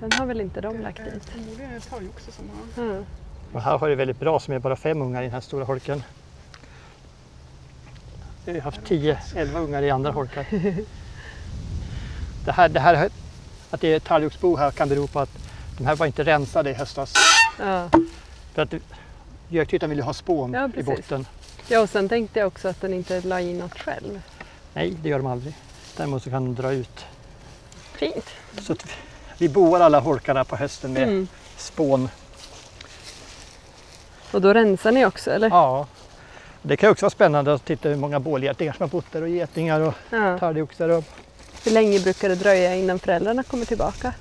Den 0.00 0.12
har 0.12 0.26
väl 0.26 0.40
inte 0.40 0.60
de 0.60 0.80
lagt 0.80 0.96
Det 0.96 1.02
är 1.02 1.10
dit? 1.14 1.24
förmodligen 1.24 1.72
en 1.72 1.80
talgoxe 1.80 2.32
som 2.32 2.44
har 2.76 2.84
Ja. 2.84 3.04
Och 3.52 3.62
här 3.62 3.78
har 3.78 3.88
det 3.88 3.94
väldigt 3.94 4.20
bra 4.20 4.40
som 4.40 4.54
är 4.54 4.58
bara 4.58 4.76
fem 4.76 5.02
ungar 5.02 5.20
i 5.22 5.24
den 5.24 5.32
här 5.34 5.40
stora 5.40 5.64
holken. 5.64 6.02
Vi 8.44 8.52
har 8.52 8.60
haft 8.60 8.80
10-11 8.80 9.56
ungar 9.58 9.82
i 9.82 9.90
andra 9.90 10.10
holkar. 10.10 10.46
Det 12.44 12.52
här, 12.52 12.68
det 12.68 12.80
här, 12.80 13.10
att 13.70 13.80
det 13.80 13.94
är 13.94 14.00
talgoxbo 14.00 14.56
här 14.56 14.70
kan 14.70 14.88
bero 14.88 15.06
på 15.06 15.20
att 15.20 15.30
de 15.78 15.86
här 15.86 15.96
var 15.96 16.06
inte 16.06 16.24
rensade 16.24 16.70
i 16.70 16.74
höstas. 16.74 17.14
Ja. 17.58 17.90
För 18.54 18.62
att 18.62 18.74
göktytan 19.48 19.88
vill 19.90 19.98
ju 19.98 20.04
ha 20.04 20.12
spån 20.14 20.52
Ja, 20.52 20.70
i 20.76 20.82
botten. 20.82 21.26
ja, 21.68 21.80
och 21.80 21.90
sen 21.90 22.08
tänkte 22.08 22.38
jag 22.38 22.46
också 22.46 22.68
att 22.68 22.80
den 22.80 22.94
inte 22.94 23.20
la 23.20 23.40
i 23.40 23.54
något 23.54 23.78
själv. 23.78 24.20
Nej, 24.74 24.96
det 25.02 25.08
gör 25.08 25.18
de 25.18 25.26
aldrig. 25.26 25.54
Däremot 25.96 26.22
så 26.22 26.30
kan 26.30 26.44
de 26.44 26.54
dra 26.62 26.72
ut. 26.72 27.04
Fint. 27.92 28.26
Så 28.60 28.76
vi 29.38 29.48
boar 29.48 29.80
alla 29.80 30.00
holkarna 30.00 30.44
på 30.44 30.56
hösten 30.56 30.92
med 30.92 31.02
Mm. 31.02 31.28
spån. 31.56 32.08
Och 34.32 34.40
då 34.40 34.52
rensar 34.54 34.92
ni 34.92 35.06
också 35.06 35.30
eller? 35.30 35.48
Ja. 35.48 35.86
Det 36.62 36.76
kan 36.76 36.90
också 36.90 37.04
vara 37.04 37.10
spännande 37.10 37.54
att 37.54 37.64
titta 37.64 37.88
hur 37.88 37.96
många 37.96 38.20
bålgetingar 38.20 38.72
som 38.72 38.82
har 38.82 38.88
bott 38.88 39.12
där 39.12 39.22
och 39.22 39.28
getingar 39.28 39.80
och 39.80 39.94
Ja. 40.10 40.38
talgoxar. 40.38 40.88
Och... 40.88 41.04
Hur 41.64 41.72
länge 41.72 42.00
brukar 42.00 42.28
det 42.28 42.34
dröja 42.34 42.74
innan 42.74 42.98
föräldrarna 42.98 43.42
kommer 43.42 43.64
tillbaka? 43.64 44.14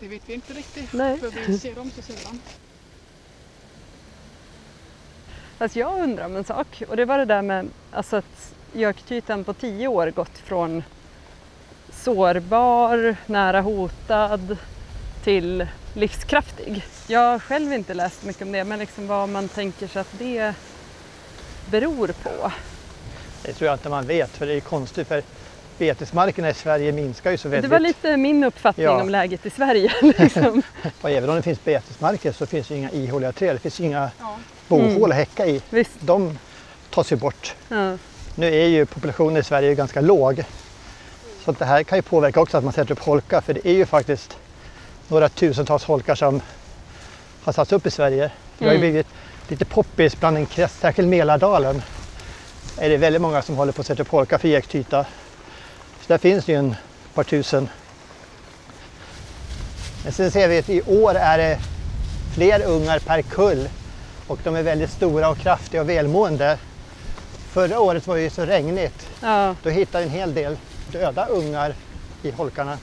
Det 0.00 0.08
vet 0.08 0.22
vi 0.26 0.34
inte 0.34 0.52
riktigt. 0.52 0.92
Nej. 0.92 1.18
För 1.18 1.30
vi 1.46 1.58
ser 1.58 1.74
dem 1.74 1.90
så 1.96 2.02
sällan. 2.02 2.40
Alltså 5.58 5.78
jag 5.78 6.02
undrar 6.02 6.26
om 6.26 6.36
en 6.36 6.44
sak 6.44 6.82
och 6.88 6.96
det 6.96 7.04
var 7.04 7.18
det 7.18 7.24
där 7.24 7.42
med 7.42 7.68
alltså 7.92 8.16
att 8.16 8.54
göktytan 8.72 9.44
på 9.44 9.52
tio 9.54 9.88
år 9.88 10.10
gått 10.10 10.38
från 10.38 10.82
sårbar, 11.92 13.16
nära 13.26 13.60
hotad 13.60 14.56
till 15.24 15.66
livskraftig. 15.94 16.84
Jag 17.06 17.20
har 17.20 17.38
själv 17.38 17.72
inte 17.72 17.94
läst 17.94 18.24
mycket 18.24 18.42
om 18.42 18.52
det 18.52 18.64
men 18.64 18.78
liksom 18.78 19.06
vad 19.06 19.28
man 19.28 19.48
tänker 19.48 19.86
sig 19.86 20.00
att 20.00 20.18
det 20.18 20.54
beror 21.70 22.08
på. 22.08 22.52
Det 23.42 23.52
tror 23.52 23.66
jag 23.66 23.74
inte 23.74 23.88
man 23.88 24.06
vet 24.06 24.30
för 24.30 24.46
det 24.46 24.54
är 24.54 24.60
konstigt 24.60 25.08
för 25.08 25.22
betesmarkerna 25.78 26.50
i 26.50 26.54
Sverige 26.54 26.92
minskar 26.92 27.30
ju 27.30 27.36
så 27.38 27.48
väldigt. 27.48 27.70
Det 27.70 27.74
var 27.74 27.80
lite 27.80 28.16
min 28.16 28.44
uppfattning 28.44 28.84
Ja. 28.86 29.00
om 29.02 29.08
läget 29.08 29.46
i 29.46 29.50
Sverige. 29.50 29.92
Liksom. 30.18 30.62
Och 31.00 31.10
även 31.10 31.30
om 31.30 31.36
det 31.36 31.42
finns 31.42 31.64
betesmarker 31.64 32.32
så 32.32 32.46
finns 32.46 32.68
det 32.68 32.76
inga 32.76 32.90
ihåliga 32.90 33.32
träd. 33.32 33.54
Det 33.56 33.58
finns 33.58 33.80
inga 33.80 34.10
Ja. 34.20 34.36
bohål 34.68 35.10
att 35.12 35.16
häcka 35.18 35.46
i. 35.46 35.62
Visst. 35.70 35.92
De 36.00 36.38
tas 36.90 37.12
ju 37.12 37.16
bort. 37.16 37.54
Ja. 37.68 37.96
Nu 38.34 38.46
är 38.54 38.66
ju 38.66 38.86
populationen 38.86 39.36
i 39.36 39.42
Sverige 39.42 39.74
ganska 39.74 40.00
låg. 40.00 40.44
Så 41.44 41.50
att 41.50 41.58
det 41.58 41.64
här 41.64 41.82
kan 41.82 41.98
ju 41.98 42.02
påverka 42.02 42.40
också 42.40 42.56
att 42.58 42.64
man 42.64 42.72
sätter 42.72 42.92
upp 42.92 42.98
holkar 42.98 43.40
för 43.40 43.54
det 43.54 43.66
är 43.68 43.72
ju 43.72 43.86
faktiskt 43.86 44.36
några 45.08 45.28
tusentals 45.28 45.84
holkar 45.84 46.14
som 46.14 46.40
har 47.44 47.52
satts 47.52 47.72
upp 47.72 47.86
i 47.86 47.90
Sverige. 47.90 48.30
Det 48.58 48.64
har 48.64 48.72
ju 48.72 48.78
Mm. 48.78 48.90
blivit 48.90 49.06
lite 49.48 49.64
poppis 49.64 50.20
bland 50.20 50.36
en 50.36 50.46
krets, 50.46 50.78
särskilt 50.80 51.08
Mälardalen. 51.08 51.82
Är 52.78 52.88
det 52.88 52.96
väldigt 52.96 53.22
många 53.22 53.42
som 53.42 53.56
håller 53.56 53.72
på 53.72 53.80
att 53.80 53.86
sätta 53.86 54.02
upp 54.02 54.08
holkar 54.08 54.38
för 54.38 54.48
gektyta. 54.48 55.04
Så 56.00 56.06
där 56.06 56.18
finns 56.18 56.44
det 56.44 56.52
ju 56.52 56.58
en 56.58 56.74
par 57.14 57.24
tusen. 57.24 57.68
Men 60.04 60.12
sen 60.12 60.30
ser 60.30 60.48
vi 60.48 60.58
att 60.58 60.68
i 60.68 60.82
år 60.82 61.14
är 61.14 61.38
det 61.38 61.58
fler 62.34 62.62
ungar 62.64 62.98
per 62.98 63.22
kull 63.22 63.68
och 64.26 64.38
de 64.44 64.56
är 64.56 64.62
väldigt 64.62 64.90
stora 64.90 65.28
och 65.28 65.38
kraftiga 65.38 65.80
och 65.80 65.88
välmående. 65.88 66.58
Förra 67.52 67.80
året 67.80 68.06
var 68.06 68.16
det 68.16 68.22
ju 68.22 68.30
så 68.30 68.44
regnigt. 68.44 69.08
Ja. 69.20 69.54
Då 69.62 69.70
hittade 69.70 70.04
vi 70.04 70.10
en 70.10 70.16
hel 70.16 70.34
del 70.34 70.56
döda 70.92 71.26
ungar 71.26 71.74
i 72.22 72.30
holkarna. 72.30 72.78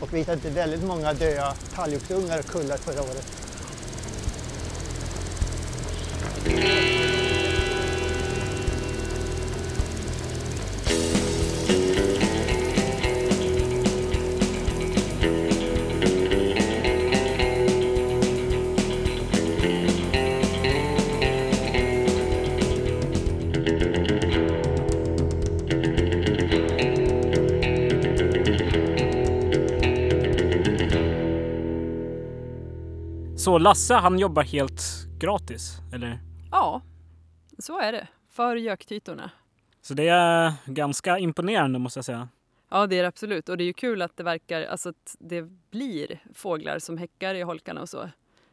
Och 0.00 0.14
vi 0.14 0.18
hittade 0.18 0.50
väldigt 0.50 0.82
många 0.82 1.12
döda 1.12 1.54
talgoxungar 1.74 2.38
och 2.38 2.46
kullar 2.46 2.76
förra 2.76 3.02
året. 3.02 3.39
Så 33.50 33.58
Lasse 33.58 33.94
han 33.94 34.18
jobbar 34.18 34.42
helt 34.42 34.82
gratis, 35.18 35.76
eller? 35.94 36.18
ja, 36.50 36.82
så 37.58 37.80
är 37.80 37.92
det. 37.92 38.08
För 38.28 38.56
göktytorna. 38.56 39.30
Så 39.82 39.94
det 39.94 40.08
är 40.08 40.52
ganska 40.66 41.18
imponerande 41.18 41.78
måste 41.78 41.98
jag 41.98 42.04
säga. 42.04 42.28
Ja, 42.68 42.86
det 42.86 42.98
är 42.98 43.02
det 43.02 43.08
absolut. 43.08 43.48
Och 43.48 43.56
det 43.56 43.64
är 43.64 43.66
ju 43.66 43.72
kul 43.72 44.02
att 44.02 44.16
det 44.16 44.22
verkar, 44.22 44.62
alltså 44.62 44.88
att 44.88 45.16
det 45.18 45.42
blir 45.70 46.22
fåglar 46.34 46.78
som 46.78 46.98
häckar 46.98 47.34
i 47.34 47.42
holkarna 47.42 47.80
och 47.80 47.88
så. 47.88 48.08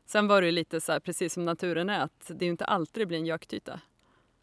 Sen 0.05 0.27
var 0.27 0.41
det 0.41 0.45
ju 0.45 0.51
lite 0.51 0.81
så 0.81 0.91
här, 0.91 0.99
precis 0.99 1.33
som 1.33 1.45
naturen 1.45 1.89
är, 1.89 1.99
att 1.99 2.27
det 2.27 2.43
är 2.43 2.47
ju 2.47 2.51
inte 2.51 2.65
alltid 2.65 3.01
det 3.01 3.05
blir 3.05 3.17
en 3.17 3.25
göktyta. 3.25 3.79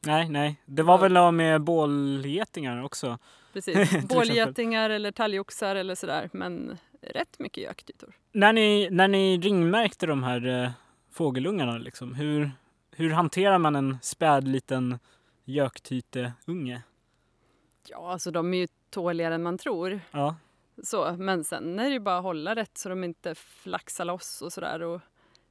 Nej, 0.06 0.28
nej. 0.28 0.60
Det 0.66 0.82
var 0.82 0.98
väl 0.98 1.16
av 1.16 1.34
med 1.34 1.62
bålgetingar 1.62 2.84
också. 2.84 3.18
Precis. 3.52 3.90
Bålgetingar 4.08 4.90
eller 4.90 5.12
talgoxar 5.12 5.76
eller 5.76 5.94
sådär. 5.94 6.30
Men 6.32 6.78
rätt 7.14 7.38
mycket 7.38 7.62
göktytor. 7.64 8.16
När 8.32 8.52
ni, 8.52 8.88
när 8.90 9.08
ni 9.08 9.38
ringmärkte 9.38 10.06
de 10.06 10.22
här 10.22 10.46
eh, 10.46 10.70
fågelungarna, 11.10 11.78
liksom, 11.78 12.14
hur, 12.14 12.50
hur 12.90 13.10
hanterar 13.10 13.58
man 13.58 13.76
en 13.76 13.98
späd 14.02 14.48
liten 14.48 14.98
göktyteunge? 15.44 16.82
Ja, 17.88 18.12
alltså 18.12 18.30
de 18.30 18.54
är 18.54 18.58
ju 18.58 18.66
tåligare 18.90 19.34
än 19.34 19.42
man 19.42 19.58
tror. 19.58 20.00
Ja, 20.10 20.36
Så, 20.82 21.12
men 21.12 21.44
sen 21.44 21.78
är 21.78 21.84
det 21.84 21.90
ju 21.90 22.00
bara 22.00 22.16
att 22.18 22.22
hålla 22.22 22.54
rätt 22.54 22.78
så 22.78 22.88
de 22.88 23.04
inte 23.04 23.34
flaxar 23.34 24.04
loss 24.04 24.42
och 24.42 24.52
sådär. 24.52 24.82
Och 24.82 25.00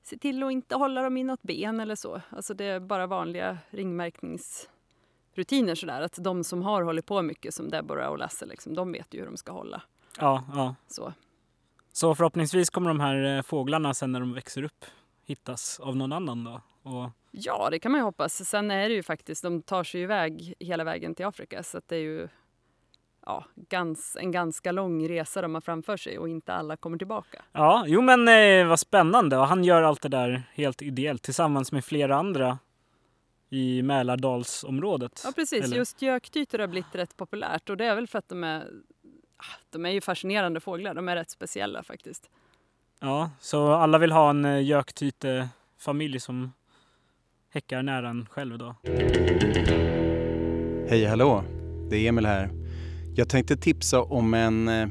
se 0.03 0.17
till 0.17 0.43
att 0.43 0.51
inte 0.51 0.75
hålla 0.75 1.01
dem 1.01 1.17
i 1.17 1.23
något 1.23 1.41
ben 1.43 1.79
eller 1.79 1.95
så. 1.95 2.21
Alltså 2.29 2.53
det 2.53 2.65
är 2.65 2.79
bara 2.79 3.07
vanliga 3.07 3.57
ringmärkningsrutiner 3.69 5.75
sådär. 5.75 6.01
Att 6.01 6.17
de 6.23 6.43
som 6.43 6.61
har 6.63 6.81
hållit 6.81 7.05
på 7.05 7.21
mycket 7.21 7.53
som 7.53 7.69
Deborah 7.69 8.09
och 8.09 8.17
Lasse, 8.17 8.45
liksom, 8.45 8.73
de 8.73 8.91
vet 8.91 9.13
ju 9.13 9.19
hur 9.19 9.25
de 9.25 9.37
ska 9.37 9.51
hålla. 9.51 9.81
ja, 10.19 10.43
ja. 10.53 10.75
Så. 10.87 11.13
Så 11.93 12.15
förhoppningsvis 12.15 12.69
kommer 12.69 12.87
de 12.87 12.99
här 12.99 13.37
eh, 13.37 13.41
fåglarna 13.41 13.93
sen 13.93 14.11
när 14.11 14.19
de 14.19 14.33
växer 14.33 14.63
upp 14.63 14.85
hittas 15.25 15.79
av 15.79 15.95
någon 15.95 16.13
annan 16.13 16.43
då. 16.43 16.61
Och, 16.83 17.09
Ja, 17.35 17.69
det 17.69 17.79
kan 17.79 17.91
man 17.91 18.01
ju 18.01 18.05
hoppas. 18.05 18.49
Sen 18.49 18.71
är 18.71 18.89
det 18.89 18.95
ju 18.95 19.03
faktiskt, 19.03 19.43
de 19.43 19.61
tar 19.61 19.83
sig 19.83 20.01
iväg 20.01 20.53
hela 20.59 20.83
vägen 20.83 21.15
till 21.15 21.25
Afrika 21.25 21.63
så 21.63 21.77
att 21.77 21.87
det 21.87 21.95
är 21.95 21.99
ju 21.99 22.27
ja, 23.25 23.45
gans, 23.55 24.17
en 24.19 24.31
ganska 24.31 24.71
lång 24.71 25.09
resa 25.09 25.41
de 25.41 25.53
har 25.53 25.61
framför 25.61 25.97
sig 25.97 26.19
och 26.19 26.29
inte 26.29 26.53
alla 26.53 26.77
kommer 26.77 26.97
tillbaka. 26.97 27.41
ja, 27.51 27.83
jo 27.87 28.01
men 28.01 28.27
eh, 28.27 28.67
vad 28.67 28.79
spännande. 28.79 29.37
Och 29.37 29.47
han 29.47 29.63
gör 29.63 29.81
allt 29.81 30.01
det 30.01 30.09
där 30.09 30.43
helt 30.53 30.81
ideellt 30.81 31.23
tillsammans 31.23 31.71
med 31.71 31.85
flera 31.85 32.15
andra 32.15 32.57
i 33.49 33.81
Mälardalsområdet. 33.81 35.21
Ja, 35.25 35.31
precis. 35.35 35.65
Eller? 35.65 35.77
Just 35.77 36.01
göktytor 36.01 36.59
har 36.59 36.67
blivit 36.67 36.95
rätt 36.95 37.17
populärt 37.17 37.69
och 37.69 37.77
det 37.77 37.85
är 37.85 37.95
väl 37.95 38.07
för 38.07 38.19
att 38.19 38.29
de 38.29 38.43
är 38.43 38.67
de 39.69 39.85
är 39.85 39.89
ju 39.89 40.01
fascinerande 40.01 40.59
fåglar. 40.59 40.93
De 40.93 41.09
är 41.09 41.15
rätt 41.15 41.29
speciella 41.29 41.83
faktiskt. 41.83 42.29
Ja, 42.99 43.31
så 43.39 43.71
alla 43.73 43.97
vill 43.97 44.11
ha 44.11 44.29
en 44.29 44.45
eh, 44.45 44.63
göktytefamilj 44.63 46.19
som 46.19 46.53
häckar 47.49 47.83
nära 47.83 48.09
en 48.09 48.25
själv 48.25 48.57
då. 48.57 48.75
Hej 50.89 51.05
hallå, 51.05 51.43
det 51.89 51.97
är 51.97 52.09
Emil 52.09 52.25
här. 52.25 52.49
Jag 53.15 53.29
tänkte 53.29 53.57
tipsa 53.57 54.01
om 54.01 54.33
en 54.33 54.67
eh, 54.67 54.87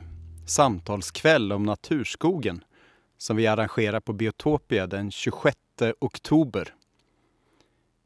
samtalskväll 0.46 1.52
om 1.52 1.62
naturskogen 1.62 2.64
som 3.18 3.36
vi 3.36 3.46
arrangerar 3.46 4.00
på 4.00 4.12
Biotopia 4.12 4.86
den 4.86 5.10
26 5.10 5.56
oktober. 6.00 6.74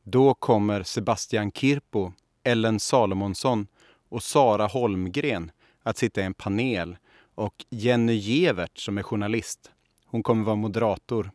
Då 0.02 0.34
kommer 0.34 0.82
Sebastian 0.82 1.52
Kirpo, 1.52 2.12
Ellen 2.44 2.80
Salomonsson 2.80 3.66
och 4.08 4.22
Sara 4.22 4.66
Holmgren 4.66 5.50
att 5.86 5.96
sitta 5.96 6.20
i 6.20 6.24
en 6.24 6.34
panel 6.34 6.96
och 7.34 7.64
Jenny 7.70 8.14
Gevert 8.14 8.78
som 8.78 8.98
är 8.98 9.02
journalist, 9.02 9.70
hon 10.06 10.22
kommer 10.22 10.44
vara 10.44 10.56
moderator. 10.56 11.30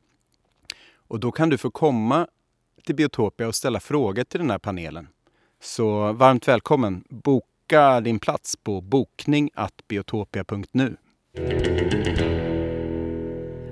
Och 0.96 1.20
då 1.20 1.32
kan 1.32 1.50
du 1.50 1.58
få 1.58 1.72
komma 1.72 2.28
till 2.86 2.96
Biotopia 2.96 3.48
och 3.48 3.56
ställa 3.56 3.80
frågor 3.80 4.24
till 4.24 4.40
den 4.40 4.50
här 4.50 4.60
panelen. 4.60 5.08
Så 5.62 6.14
varmt 6.14 6.48
välkommen! 6.48 7.04
Boka 7.10 8.02
din 8.02 8.20
plats 8.20 8.56
på 8.56 8.82
bokning.biotopia.nu. 8.82 10.98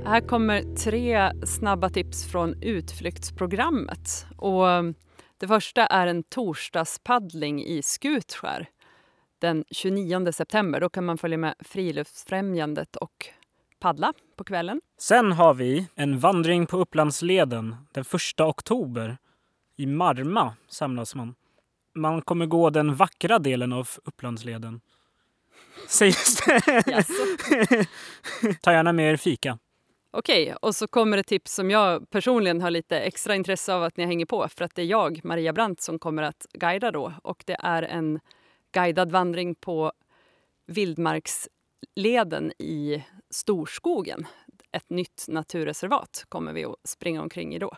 Här 0.06 0.28
kommer 0.28 0.76
tre 0.76 1.32
snabba 1.46 1.90
tips 1.90 2.32
från 2.32 2.64
utflyktsprogrammet. 2.64 4.26
Och 4.38 4.66
det 5.38 5.48
första 5.48 5.86
är 5.86 6.08
en 6.08 6.24
torsdagspaddling 6.24 7.64
i 7.64 7.82
Skutskär 7.82 8.70
den 9.40 9.66
29 9.72 10.32
september. 10.32 10.80
Då 10.80 10.90
kan 10.90 11.06
man 11.06 11.18
följa 11.18 11.38
med 11.38 11.56
Friluftsfrämjandet 11.60 12.96
och 12.96 13.28
paddla 13.80 14.14
på 14.36 14.44
kvällen. 14.44 14.82
Sen 14.98 15.32
har 15.32 15.54
vi 15.54 15.88
en 15.96 16.20
vandring 16.20 16.66
på 16.66 16.78
Upplandsleden 16.78 17.76
den 17.92 18.04
1 18.36 18.42
oktober. 18.42 19.18
I 19.78 19.86
Marma 19.86 20.54
samlas 20.68 21.16
man. 21.16 21.36
Man 21.96 22.22
kommer 22.22 22.46
gå 22.46 22.70
den 22.70 22.96
vackra 22.96 23.40
delen 23.40 23.74
av 23.74 23.90
Upplandsleden. 24.04 24.82
Sägs 25.88 26.36
det. 26.36 26.62
Ta 28.62 28.72
gärna 28.72 28.94
med 28.94 29.14
er 29.14 29.18
fika. 29.18 29.58
Okej, 30.12 30.56
och 30.62 30.76
så 30.76 30.88
kommer 30.88 31.18
ett 31.18 31.28
tips 31.28 31.54
som 31.54 31.72
jag 31.72 32.10
personligen 32.10 32.62
har 32.62 32.72
lite 32.72 33.00
extra 33.00 33.36
intresse 33.36 33.74
av 33.74 33.84
att 33.84 33.98
ni 33.98 34.06
hänger 34.06 34.26
på 34.26 34.48
för 34.48 34.66
att 34.66 34.76
det 34.76 34.82
är 34.82 34.86
jag, 34.86 35.22
Maria 35.24 35.54
Brandt, 35.54 35.82
som 35.82 36.00
kommer 36.00 36.24
att 36.24 36.46
guida 36.54 36.92
då 36.92 37.14
och 37.24 37.44
det 37.46 37.58
är 37.60 37.84
en 37.84 38.20
guidad 38.72 39.12
vandring 39.12 39.56
på 39.56 39.92
vildmarksleden 40.66 42.52
i 42.60 43.04
Storskogen. 43.30 44.28
Ett 44.72 44.90
nytt 44.90 45.26
naturreservat 45.28 46.26
kommer 46.30 46.54
vi 46.54 46.66
att 46.66 46.76
springa 46.84 47.22
omkring 47.22 47.56
i 47.56 47.60
då 47.60 47.72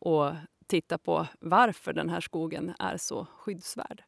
och 0.00 0.32
titta 0.66 0.98
på 0.98 1.26
varför 1.40 1.92
den 1.92 2.08
här 2.08 2.20
skogen 2.20 2.72
är 2.78 2.96
så 2.96 3.26
skyddsvärd. 3.38 4.02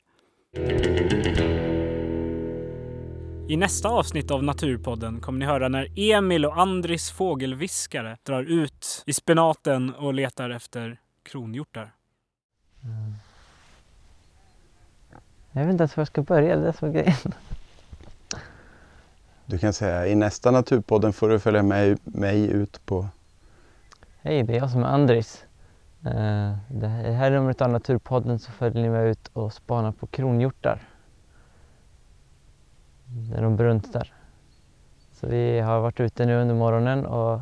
I 3.49 3.57
nästa 3.57 3.89
avsnitt 3.89 4.31
av 4.31 4.45
Naturpodden 4.45 5.21
kommer 5.21 5.39
ni 5.39 5.45
höra 5.45 5.69
när 5.69 5.99
Emil 5.99 6.45
och 6.47 6.59
Andris 6.59 7.11
fågelviskare 7.11 8.19
drar 8.23 8.43
ut 8.43 9.03
i 9.07 9.13
spenaten 9.13 9.95
och 9.95 10.15
letar 10.15 10.51
efter 10.51 11.01
kronhjortar. 11.23 11.95
Mm. 12.85 13.15
Jag 15.57 15.65
vet 15.65 15.73
inte 15.73 15.83
ens 15.83 15.97
var 15.97 16.01
jag 16.01 16.09
ska 16.09 16.23
börja, 16.23 16.57
det 16.57 16.63
är 16.63 16.67
det 16.67 16.73
som 16.73 16.89
är 16.89 16.93
grejen. 16.93 17.35
Du 19.47 19.59
kan 19.59 19.73
säga 19.73 20.07
i 20.07 20.15
nästa 20.15 20.51
Naturpodden 20.51 21.13
får 21.13 21.29
du 21.29 21.39
följa 21.39 21.63
med 21.63 21.99
mig 22.05 22.51
ut 22.51 22.87
på... 22.87 23.09
Hej, 24.23 24.43
det 24.43 24.55
är 24.55 24.59
jag 24.59 24.71
som 24.71 24.83
är 24.83 24.87
Andris. 24.87 25.45
Eh, 26.05 26.57
det 26.69 26.89
här 26.89 27.31
numret 27.31 27.61
av 27.61 27.71
Naturpodden 27.71 28.39
så 28.39 28.53
följer 28.53 28.83
ni 28.83 28.89
med 28.89 29.07
ut 29.07 29.31
och 29.33 29.53
spanar 29.53 29.93
på 29.93 30.07
kronhjortar. 30.07 30.81
Där 33.05 33.43
de 33.43 33.57
bruntar. 33.57 34.13
Så 35.13 35.27
vi 35.27 35.61
har 35.61 35.81
varit 35.81 36.01
ute 36.01 36.27
nu 36.27 36.37
under 36.41 36.55
morgonen 36.55 37.07
och 37.07 37.41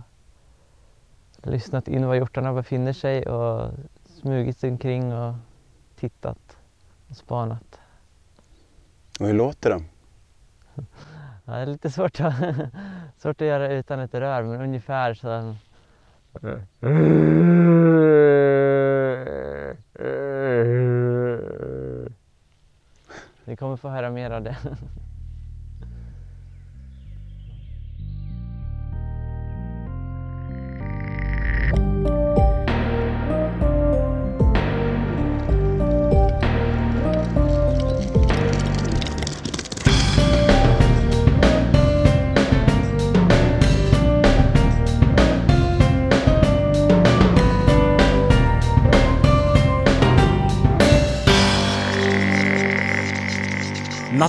lyssnat 1.43 1.89
in 1.89 2.07
var 2.07 2.15
hjortarna 2.15 2.53
befinner 2.53 2.93
sig 2.93 3.27
och 3.27 3.71
smugit 4.05 4.65
omkring 4.65 5.15
och 5.15 5.35
tittat 5.97 6.57
och 7.09 7.17
spanat. 7.17 7.81
Och 9.21 9.27
hur 9.27 9.35
låter 9.35 9.71
de? 9.71 9.85
Ja, 11.45 11.53
det 11.53 11.63
är 11.63 11.67
lite 11.67 11.91
svårt 11.91 12.21
att, 12.21 12.35
svårt 13.19 13.41
att 13.41 13.47
göra 13.47 13.73
utan 13.73 14.01
ett 14.01 14.15
rör 14.15 14.43
men 14.43 14.61
ungefär 14.61 15.15
så. 15.15 15.55
Ni 23.45 23.57
kommer 23.57 23.77
få 23.77 23.89
höra 23.89 24.11
mer 24.11 24.31
av 24.31 24.43
det. 24.43 24.57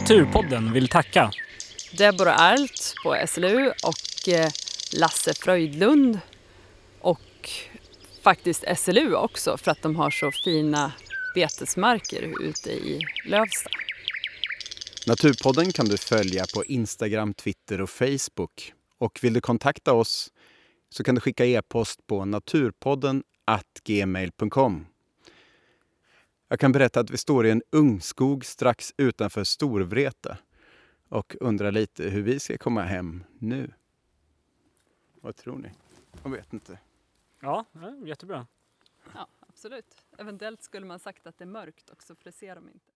Naturpodden 0.09 0.73
vill 0.73 0.87
tacka 0.87 1.31
Deborah 1.97 2.41
Alt 2.41 2.93
på 3.03 3.17
SLU 3.27 3.71
och 3.83 4.29
eh, 4.33 4.49
Lasse 4.93 5.33
Fröjdlund 5.33 6.19
och 7.01 7.49
faktiskt 8.23 8.63
SLU 8.77 9.15
också 9.15 9.57
för 9.57 9.71
att 9.71 9.81
de 9.81 9.95
har 9.95 10.09
så 10.11 10.31
fina 10.31 10.91
betesmarker 11.35 12.33
ute 12.41 12.71
i 12.71 12.99
Lövsta. 13.25 13.69
Naturpodden 15.07 15.71
kan 15.71 15.85
du 15.85 15.97
följa 15.97 16.45
på 16.55 16.65
Instagram, 16.65 17.33
Twitter 17.33 17.81
och 17.81 17.89
Facebook. 17.89 18.73
Och 18.99 19.19
vill 19.21 19.33
du 19.33 19.41
kontakta 19.41 19.93
oss 19.93 20.31
så 20.89 21.03
kan 21.03 21.15
du 21.15 21.21
skicka 21.21 21.45
e-post 21.45 22.07
på 22.07 22.25
naturpodden 22.25 23.23
gmail.com. 23.83 24.85
Jag 26.47 26.59
kan 26.59 26.71
berätta 26.71 26.99
att 26.99 27.09
vi 27.09 27.17
står 27.17 27.45
i 27.45 27.51
en 27.51 27.61
ungskog 27.71 28.45
strax 28.45 28.93
utanför 28.97 29.43
Storvreta 29.43 30.37
och 31.09 31.35
undrar 31.39 31.71
lite 31.71 32.03
hur 32.03 32.21
vi 32.21 32.39
ska 32.39 32.57
komma 32.57 32.81
hem 32.81 33.23
nu. 33.39 33.71
Vad 35.21 35.35
tror 35.35 35.57
ni? 35.57 35.71
Jag 36.23 36.29
vet 36.29 36.53
inte. 36.53 36.79
Ja, 37.39 37.65
jättebra. 38.05 38.47
Ja, 39.13 39.27
absolut. 39.39 39.95
Eventuellt 40.17 40.63
skulle 40.63 40.85
man 40.85 40.99
sagt 40.99 41.27
att 41.27 41.37
det 41.37 41.43
är 41.43 41.47
mörkt 41.47 41.89
också 41.89 42.15
för 42.15 42.23
det 42.23 42.31
ser 42.31 42.55
de 42.55 42.69
inte. 42.69 42.91